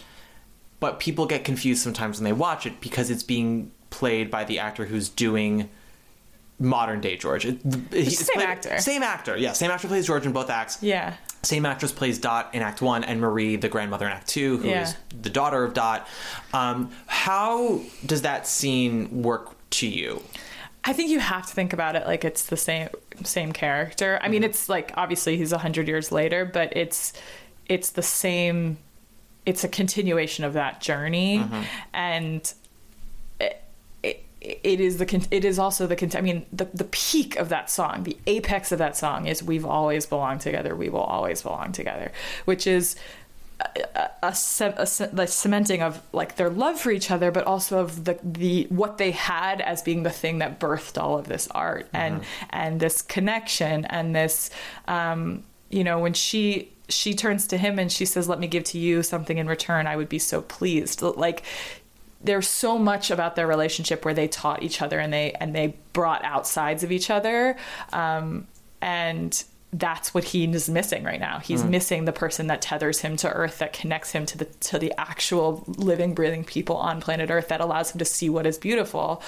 [0.80, 4.60] But people get confused sometimes when they watch it because it's being played by the
[4.60, 5.70] actor who's doing
[6.60, 7.46] modern day George.
[7.46, 7.60] It,
[7.92, 8.78] he's same played- actor.
[8.80, 9.54] Same actor, yeah.
[9.54, 10.82] Same actor plays George in both acts.
[10.82, 11.16] Yeah.
[11.42, 14.70] Same actress plays Dot in Act One, and Marie, the grandmother in Act Two, who
[14.70, 14.94] is Yeah.
[15.22, 16.08] the daughter of Dot.
[16.54, 20.22] Um, how does that scene work to you?
[20.86, 22.90] I think you have to think about it like it's the same
[23.24, 24.20] same character.
[24.22, 27.14] I mean, it's like obviously he's a hundred years later, but it's
[27.74, 28.78] it's the same.
[29.46, 31.44] It's a continuation of that journey,
[31.94, 32.54] and
[33.40, 33.64] it,
[34.04, 37.50] it, it is the con- it is also the I mean the the peak of
[37.50, 40.76] that song, the apex of that song is "We've always belonged together.
[40.76, 42.12] We will always belong together,"
[42.46, 42.96] which is
[43.60, 48.06] a, a, a the cementing of like their love for each other, but also of
[48.06, 51.88] the the what they had as being the thing that birthed all of this art
[51.92, 52.22] and
[52.52, 54.52] and this connection and this
[54.88, 58.64] um, you know when she she turns to him and she says, "Let me give
[58.66, 59.88] to you something in return.
[59.88, 61.44] I would be so pleased." Like
[62.24, 65.78] there's so much about their relationship where they taught each other and they and they
[65.92, 67.56] brought out sides of each other
[67.92, 68.48] um,
[68.82, 73.18] and that's what he is missing right now he's missing the person that tethers him
[73.18, 77.32] to earth that connects him to the to the actual living breathing people on planet
[77.32, 79.22] earth that allows him to see what is beautiful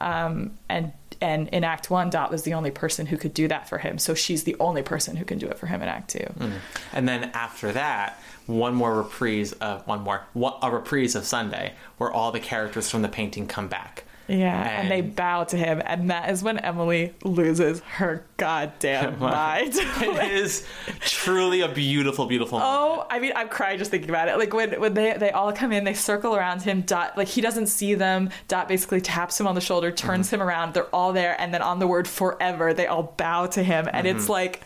[0.00, 0.92] um, and
[1.22, 3.96] and in act one dot was the only person who could do that for him.
[3.98, 6.18] So she's the only person who can do it for him in act two.
[6.18, 6.52] Mm.
[6.92, 12.10] And then after that, one more reprise of one more a reprise of Sunday, where
[12.10, 14.04] all the characters from the painting come back.
[14.32, 19.74] Yeah, and, they bow to him, and that is when Emily loses her goddamn mind.
[19.76, 20.66] it is
[21.00, 23.00] truly a beautiful, beautiful moment.
[23.00, 24.38] Oh, I mean, I'm crying just thinking about it.
[24.38, 26.80] Like when when they they all come in, they circle around him.
[26.82, 28.30] Dot like he doesn't see them.
[28.48, 30.36] Dot basically taps him on the shoulder, turns Mm-hmm.
[30.36, 30.74] him around.
[30.74, 34.06] They're all there, and then on the word forever, they all bow to him, and
[34.06, 34.32] it's Mm-hmm.
[34.32, 34.62] like it-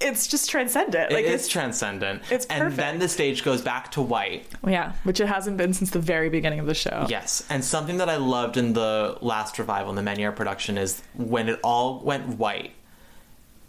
[0.00, 1.12] it's just transcendent.
[1.12, 2.22] Like it is it's transcendent.
[2.30, 2.50] it's perfect.
[2.52, 4.46] and then the stage goes back to white.
[4.66, 7.06] yeah, which it hasn't been since the very beginning of the show.
[7.08, 11.02] Yes, and something that I loved in the last revival in the Menier production is
[11.14, 12.72] when it all went white,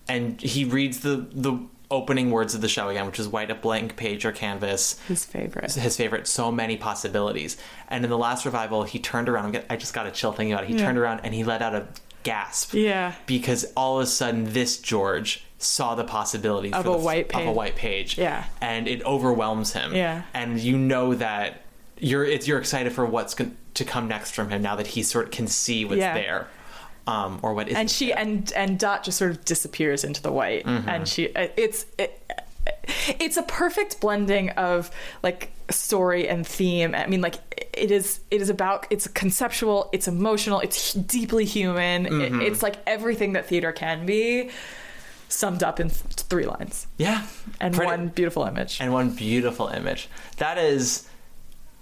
[0.08, 1.60] and he reads the the
[1.92, 5.00] opening words of the show again, which is white, a blank page or canvas.
[5.08, 5.72] his favorite.
[5.72, 7.58] His favorite, so many possibilities.
[7.88, 9.64] And in the last revival, he turned around.
[9.70, 10.72] I just got a chill thinking about it.
[10.72, 11.88] He turned around and he let out a
[12.24, 12.74] gasp.
[12.74, 13.14] Yeah.
[13.28, 17.30] because all of a sudden, this George saw the possibilities Of for a the white
[17.34, 17.56] of a page.
[17.56, 18.18] white page.
[18.18, 18.46] Yeah.
[18.62, 19.94] and it overwhelms him.
[19.96, 20.24] Yeah.
[20.34, 21.62] and you know that
[22.00, 25.04] you're it's you're excited for what's going to come next from him now that he
[25.04, 26.14] sort of can see what's Yeah.
[26.14, 26.48] there,
[27.08, 27.76] um, or what is.
[27.76, 30.90] and she and and Dot just sort of disappears into the white, Mm-hmm.
[30.90, 32.22] and she it's it,
[33.20, 34.92] it's a perfect blending of
[35.24, 36.94] like story and theme.
[36.96, 37.36] I mean, like
[37.74, 42.06] it is it is about it's conceptual, it's emotional, it's deeply human.
[42.06, 42.42] Mm-hmm.
[42.42, 44.50] It, it's like everything that theater can be
[45.36, 47.26] summed up in three lines yeah,
[47.60, 48.80] and Pretty- one beautiful image.
[48.80, 50.08] and one beautiful image.
[50.38, 51.08] That is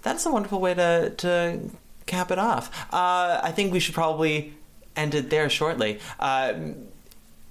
[0.02, 1.70] that's a wonderful way to to
[2.06, 2.70] cap it off.
[2.92, 4.54] Uh, I think we should probably
[4.96, 6.00] end it there shortly.
[6.18, 6.52] Uh,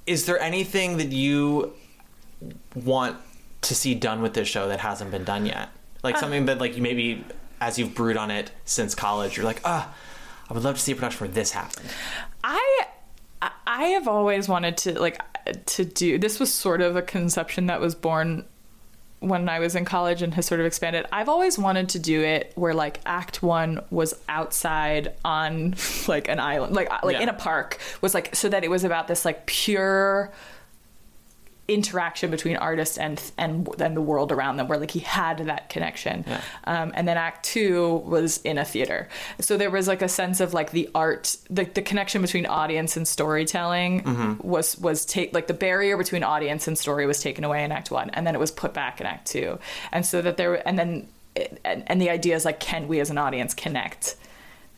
[0.06, 1.74] is there anything that you
[2.76, 3.18] want
[3.62, 5.70] to see done with this show that hasn't been done yet?
[6.04, 7.24] Like something that like you maybe
[7.62, 9.94] as you've brewed on it since college, you're like, ah,
[10.50, 11.90] I would love to see a production where this happened.
[12.44, 12.86] I
[13.68, 15.20] I have always wanted to like
[15.68, 18.46] to do this was sort of a conception that was born
[19.20, 21.06] when I was in college and has sort of expanded.
[21.12, 25.76] I've always wanted to do it where like act 1 was outside on
[26.08, 27.22] like an island like like Yeah.
[27.24, 30.32] in a park was like so that it was about this like pure
[31.74, 35.70] interaction between artist and and and the world around them where like he had that
[35.70, 36.24] connection.
[36.28, 36.42] Yeah.
[36.66, 39.08] um, and then act two was in a theater.
[39.40, 42.98] So there was like a sense of like the art the, the connection between audience
[42.98, 47.64] and storytelling was was take like the barrier between audience and story was taken away
[47.64, 49.60] in act one and then it was put back in act two.
[49.92, 51.08] And so that there and then
[51.66, 54.16] and, and the idea is like can we as an audience connect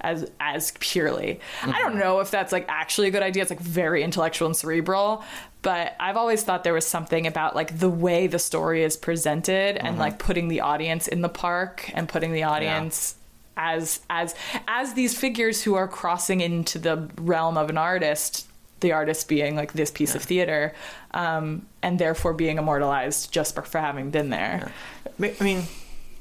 [0.06, 1.40] as as purely.
[1.64, 3.42] I don't know if that's like actually a good idea.
[3.42, 5.24] It's like very intellectual and cerebral,
[5.62, 9.78] but I've always thought there was something about like the way the story is presented
[9.78, 13.16] and like putting the audience in the park and putting the audience
[13.58, 14.36] as as
[14.68, 18.48] as these figures who are crossing into the realm of an artist
[18.82, 20.74] the artist being like this piece of theater
[21.12, 24.72] um, and therefore being immortalized just for, for having been there.
[25.20, 25.64] I mean,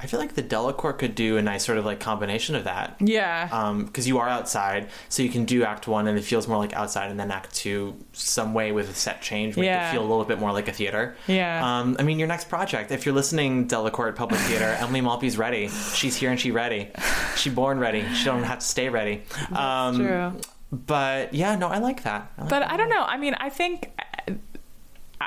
[0.05, 2.97] I feel like the Delacorte could do a nice sort of like combination of that.
[3.01, 3.49] yeah
[3.85, 6.75] because you are outside, so you can do Act One, and it feels more like
[6.75, 9.89] outside, and then Act Two, some way with a set change, make Yeah.
[9.89, 11.17] it feel a little bit more like a theater.
[11.27, 11.61] Yeah.
[11.81, 15.69] Um, I mean, your next project, if you're listening, Delacorte Public Theater, Emily Maltby's ready.
[15.95, 16.91] She's here and she ready.
[17.37, 18.05] She born ready.
[18.15, 19.23] She don't have to stay ready.
[19.53, 20.33] Um, true.
[20.71, 22.31] But yeah, no, I like that.
[22.37, 22.71] I like But that.
[22.73, 23.03] I don't know.
[23.05, 23.91] I mean, I think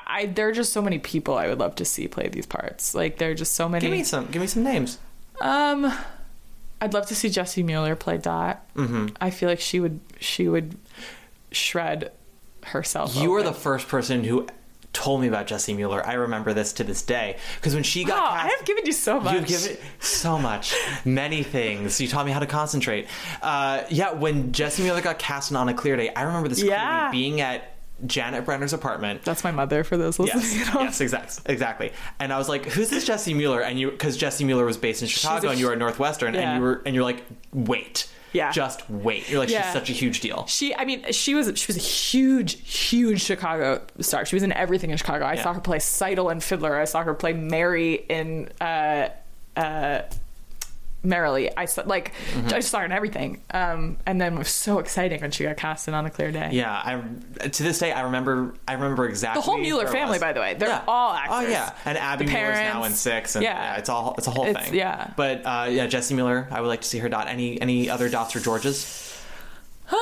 [0.05, 2.93] I, there are just so many people I would love to see play these parts.
[2.93, 3.81] Like there are just so many.
[3.81, 4.27] give me some.
[4.27, 4.97] Give me some names.
[5.41, 5.91] um,
[6.79, 8.63] I'd love to see Jessie Mueller play Dot.
[8.75, 9.07] Mm-hmm.
[9.19, 10.77] I feel like she would she would
[11.51, 12.11] shred
[12.63, 13.15] herself.
[13.15, 13.53] You were open.
[13.53, 14.47] the first person who
[14.93, 16.05] told me about Jessie Mueller.
[16.05, 18.85] I remember this to this day because when she got Wow, cast, I have given
[18.85, 19.33] you so much.
[19.33, 20.73] You've given so much,
[21.05, 22.01] many things.
[22.01, 23.07] You taught me how to concentrate.
[23.41, 26.61] Uh, yeah, when Jessie Mueller got cast in On a Clear Day, I remember this
[26.63, 27.11] Yeah.
[27.11, 27.75] being at
[28.05, 29.23] Janet Brenner's apartment.
[29.23, 31.91] That's my mother for those listening Yes, yes, exactly, exactly.
[32.19, 35.01] And I was like, "Who's this Jessie Mueller?" And you, because Jessie Mueller was based
[35.01, 36.41] in Chicago, a and you at Northwestern, Yeah.
[36.41, 37.23] and you were, and you're like,
[37.53, 38.51] "Wait, Yeah.
[38.51, 39.63] just wait." You're like, Yeah.
[39.63, 43.21] "She's such a huge deal." She, I mean, she was she was a huge, huge
[43.21, 44.25] Chicago star.
[44.25, 45.25] She was in everything in Chicago.
[45.25, 45.43] I Yeah.
[45.43, 46.79] saw her play Tzeitel and Fiddler.
[46.79, 49.09] I saw her play Mary in uh,
[49.55, 50.01] uh,
[51.07, 51.55] Merrily.
[51.55, 52.47] I saw like Mm-hmm.
[52.47, 53.41] I just saw her in everything.
[53.51, 56.31] Um, and then it was so exciting when she got cast in On a Clear
[56.31, 56.49] Day.
[56.51, 60.33] Yeah, I to this day I remember I remember exactly The whole Mueller family, by
[60.33, 60.83] the way, they're Yeah.
[60.87, 61.37] all actors.
[61.37, 63.53] Oh yeah, and Abby Mueller's now in six, and Yeah.
[63.73, 64.75] yeah, it's all it's a whole It's- thing.
[64.75, 65.11] yeah.
[65.15, 67.27] but uh, yeah, Jessie Mueller, I would like to see her dot.
[67.27, 69.03] Any any other dots or Georges?
[69.89, 69.95] Um,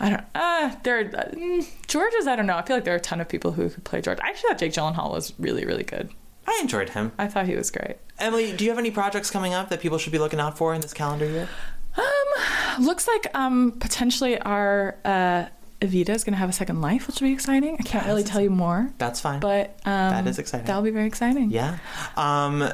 [0.00, 0.24] I don't.
[0.34, 1.00] Uh, there.
[1.00, 2.26] Uh, mm, George's.
[2.26, 2.56] I don't know.
[2.56, 4.18] I feel like there are a ton of people who could play George.
[4.22, 6.10] I actually thought Jake Gyllenhaal was really, really good.
[6.48, 7.12] I enjoyed him.
[7.18, 7.98] I thought he was great.
[8.20, 10.74] Emily, do you have any projects coming up that people should be looking out for
[10.74, 11.48] in this calendar year?
[11.96, 15.46] Um, looks like um potentially our uh
[15.80, 17.74] Evita is going to have a second life, which will be exciting.
[17.80, 19.40] I can't really tell you more, That's fine.
[19.40, 20.66] but um, That is exciting.
[20.66, 21.50] That'll be very exciting.
[21.50, 21.78] yeah.
[22.18, 22.70] Um,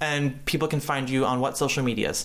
[0.00, 2.24] And people can find you on what social medias?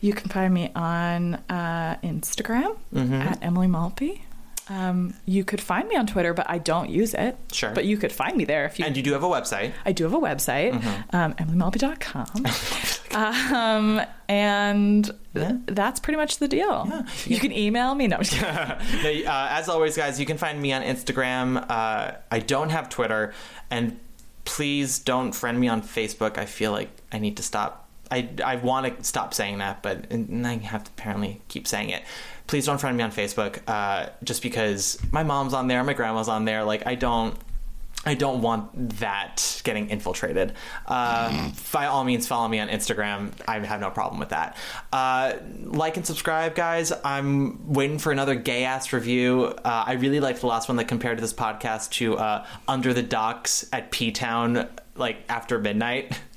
[0.00, 3.14] You can find me on uh, Instagram Mm-hmm.
[3.14, 4.22] at Emily Maltby.
[4.70, 7.36] Um, you could find me on Twitter, but I don't use it.
[7.52, 7.70] Sure.
[7.70, 8.84] But you could find me there if you.
[8.84, 9.72] And you do have a website.
[9.86, 11.16] I do have a website, Mm-hmm.
[11.16, 12.46] um, emilymaltby.com.
[13.14, 17.04] um, and th- that's pretty much the deal.
[17.24, 18.06] You can email me.
[18.08, 19.24] No, I'm just kidding.
[19.24, 21.64] No, uh, as always, guys, you can find me on Instagram.
[21.68, 23.32] Uh, I don't have Twitter,
[23.70, 23.98] and
[24.44, 26.36] please don't friend me on Facebook.
[26.38, 27.88] I feel like I need to stop.
[28.10, 32.02] I, I want to stop saying that, but I have to apparently keep saying it.
[32.48, 36.28] Please don't friend me on Facebook, uh, just because my mom's on there, my grandma's
[36.28, 36.64] on there.
[36.64, 37.36] Like I don't.
[38.06, 38.70] I don't want
[39.00, 40.54] that getting infiltrated.
[40.86, 43.32] Uh, by all means, follow me on Instagram.
[43.46, 44.56] I have no problem with that.
[44.92, 45.34] Uh,
[45.64, 46.92] like and subscribe, guys.
[47.04, 49.46] I'm waiting for another gay ass review.
[49.46, 53.02] Uh, I really liked the last one that compared this podcast to uh, Under the
[53.02, 56.18] Docks at P Town, like after midnight.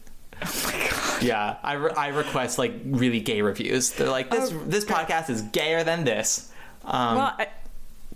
[0.44, 1.08] Oh!
[1.22, 3.92] Yeah, I, re- I request like really gay reviews.
[3.92, 4.52] They're like this.
[4.66, 6.52] this podcast is gayer than this.
[6.84, 7.48] Um, well, I,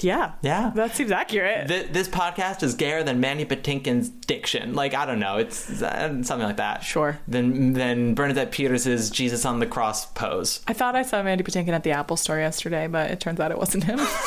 [0.01, 0.31] yeah.
[0.41, 0.71] Yeah.
[0.73, 1.67] That seems accurate.
[1.67, 4.73] Th- this podcast is gayer than Mandy Patinkin's diction.
[4.73, 6.83] Like I don't know, it's uh, something like that.
[6.83, 7.19] Sure.
[7.27, 10.61] Than than Bernadette Peters' Jesus on the cross pose.
[10.67, 13.51] I thought I saw Mandy Patinkin at the Apple store yesterday, but it turns out
[13.51, 13.97] it wasn't him.
[13.97, 14.07] Great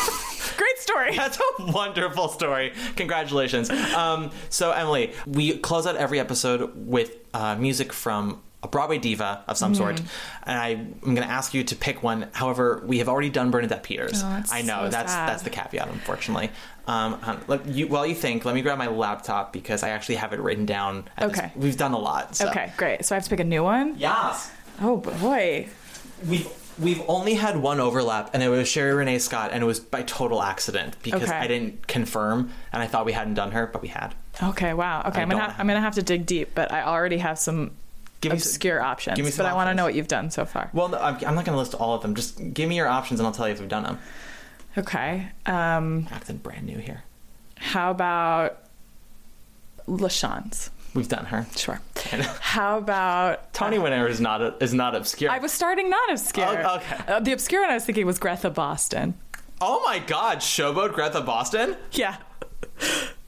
[0.89, 1.17] story.
[1.17, 2.73] That's a wonderful story.
[2.97, 3.71] Congratulations.
[3.71, 9.45] Um, so Emily, we close out every episode with uh, music from a Broadway diva
[9.47, 10.01] of some sort,
[10.43, 12.27] and I, I'm going to ask you to pick one.
[12.33, 14.21] However, we have already done Bernadette Peters.
[14.25, 15.29] Oh, I know so that's sad.
[15.29, 16.51] that's the caveat, unfortunately.
[16.89, 20.33] Um, let you, while you think, let me grab my laptop because I actually have
[20.33, 21.05] it written down.
[21.17, 21.53] at this- Okay.
[21.55, 22.35] we've done a lot.
[22.35, 22.49] So.
[22.49, 23.05] Okay, great.
[23.05, 23.95] So I have to pick a new one?
[23.97, 24.51] Yes.
[24.81, 25.69] Oh, boy.
[26.27, 26.49] We've
[26.81, 30.03] we've only had one overlap, and it was Sherie Rene Scott, and it was by
[30.03, 31.33] total accident because Okay.
[31.37, 34.15] I didn't confirm, and I thought we hadn't done her, but we had.
[34.43, 35.01] Okay, wow.
[35.07, 37.19] Okay, I I'm gonna don't have, I'm gonna have to dig deep, but I already
[37.19, 37.73] have some
[38.21, 39.17] Give me s- obscure options.
[39.17, 39.77] give me some but I want to options.
[39.77, 40.71] know what you've done so far.
[40.73, 42.15] Well, no, I'm, I'm not going to list all of them.
[42.15, 43.99] Just give me your options, and I'll tell you if we've done them.
[44.77, 45.29] Okay.
[45.47, 47.03] Um, Acting brand new here.
[47.57, 48.59] how about
[49.89, 50.71] LaChanze?
[50.99, 51.47] We've done her.
[51.55, 51.81] Sure.
[52.41, 55.31] How about Tony winner is not is not obscure.
[55.31, 56.45] I was starting not obscure.
[56.67, 57.05] Oh, okay.
[57.07, 59.15] Uh, the obscure one I was thinking was Gretha Boston.
[59.61, 61.77] oh my God, Showboat Gretha Boston.
[61.93, 62.17] Yeah.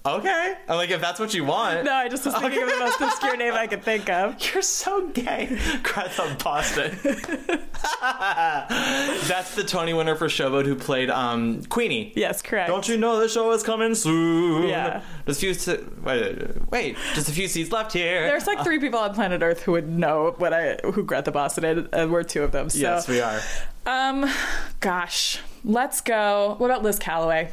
[0.05, 1.85] Okay, I'm like if that's what you want.
[1.85, 4.35] No, I just was thinking of the most obscure name I could think of.
[4.55, 5.47] You're so gay,
[5.83, 6.97] Gretha Boston.
[9.29, 12.13] That's the Tony winner for Showboat who played um, Queenie.
[12.17, 12.69] Yes, correct.
[12.69, 14.69] Don't you know the show is coming soon?
[14.69, 15.03] Yeah.
[15.27, 15.55] There's a few.
[15.55, 18.23] Se- wait, wait, just a few seats left here.
[18.23, 21.65] There's like three people on planet Earth who would know what I who Gretha Boston
[21.65, 22.71] is, and we're two of them.
[22.71, 23.41] So, yes, we are.
[23.85, 24.31] um,
[24.81, 26.55] gosh, let's go.
[26.57, 27.51] What about Liz Callaway?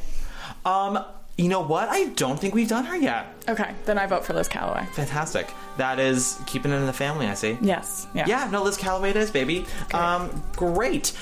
[0.64, 1.04] Um,
[1.38, 1.88] you know what?
[1.88, 3.26] I don't think we've done her yet.
[3.48, 4.84] Okay, then I vote for Liz Callaway.
[4.92, 5.48] Fantastic.
[5.76, 7.26] That is keeping it in the family.
[7.28, 7.56] I see.
[7.62, 8.08] Yes.
[8.12, 8.26] Yeah.
[8.26, 9.64] Yeah, no, Liz Callaway it is, baby.
[9.94, 11.12] Um, great.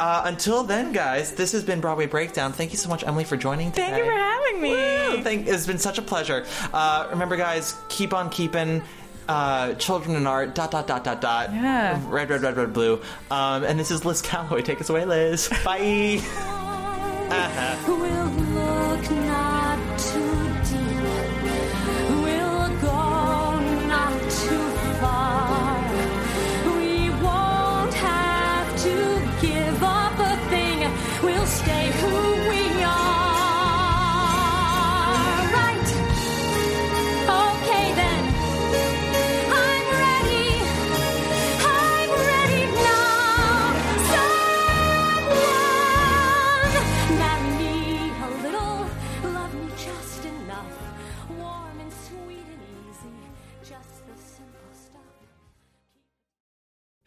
[0.00, 2.52] Uh, until then, guys, this has been Broadway Breakdown.
[2.52, 3.86] Thank you so much, Emily, for joining today.
[3.90, 5.22] Thank you for having me.
[5.22, 6.44] Thank, it's been such a pleasure.
[6.72, 8.82] Uh, remember, guys, keep on keeping.
[9.28, 10.56] Uh, children in art.
[10.56, 11.52] Dot dot dot dot dot.
[11.52, 12.00] Yeah.
[12.08, 13.00] Red, red, red, red, blue.
[13.30, 14.62] Um, and this is Liz Callaway.
[14.62, 15.48] Take us away, Liz.
[15.64, 16.20] Bye.
[17.32, 20.51] We'll look not too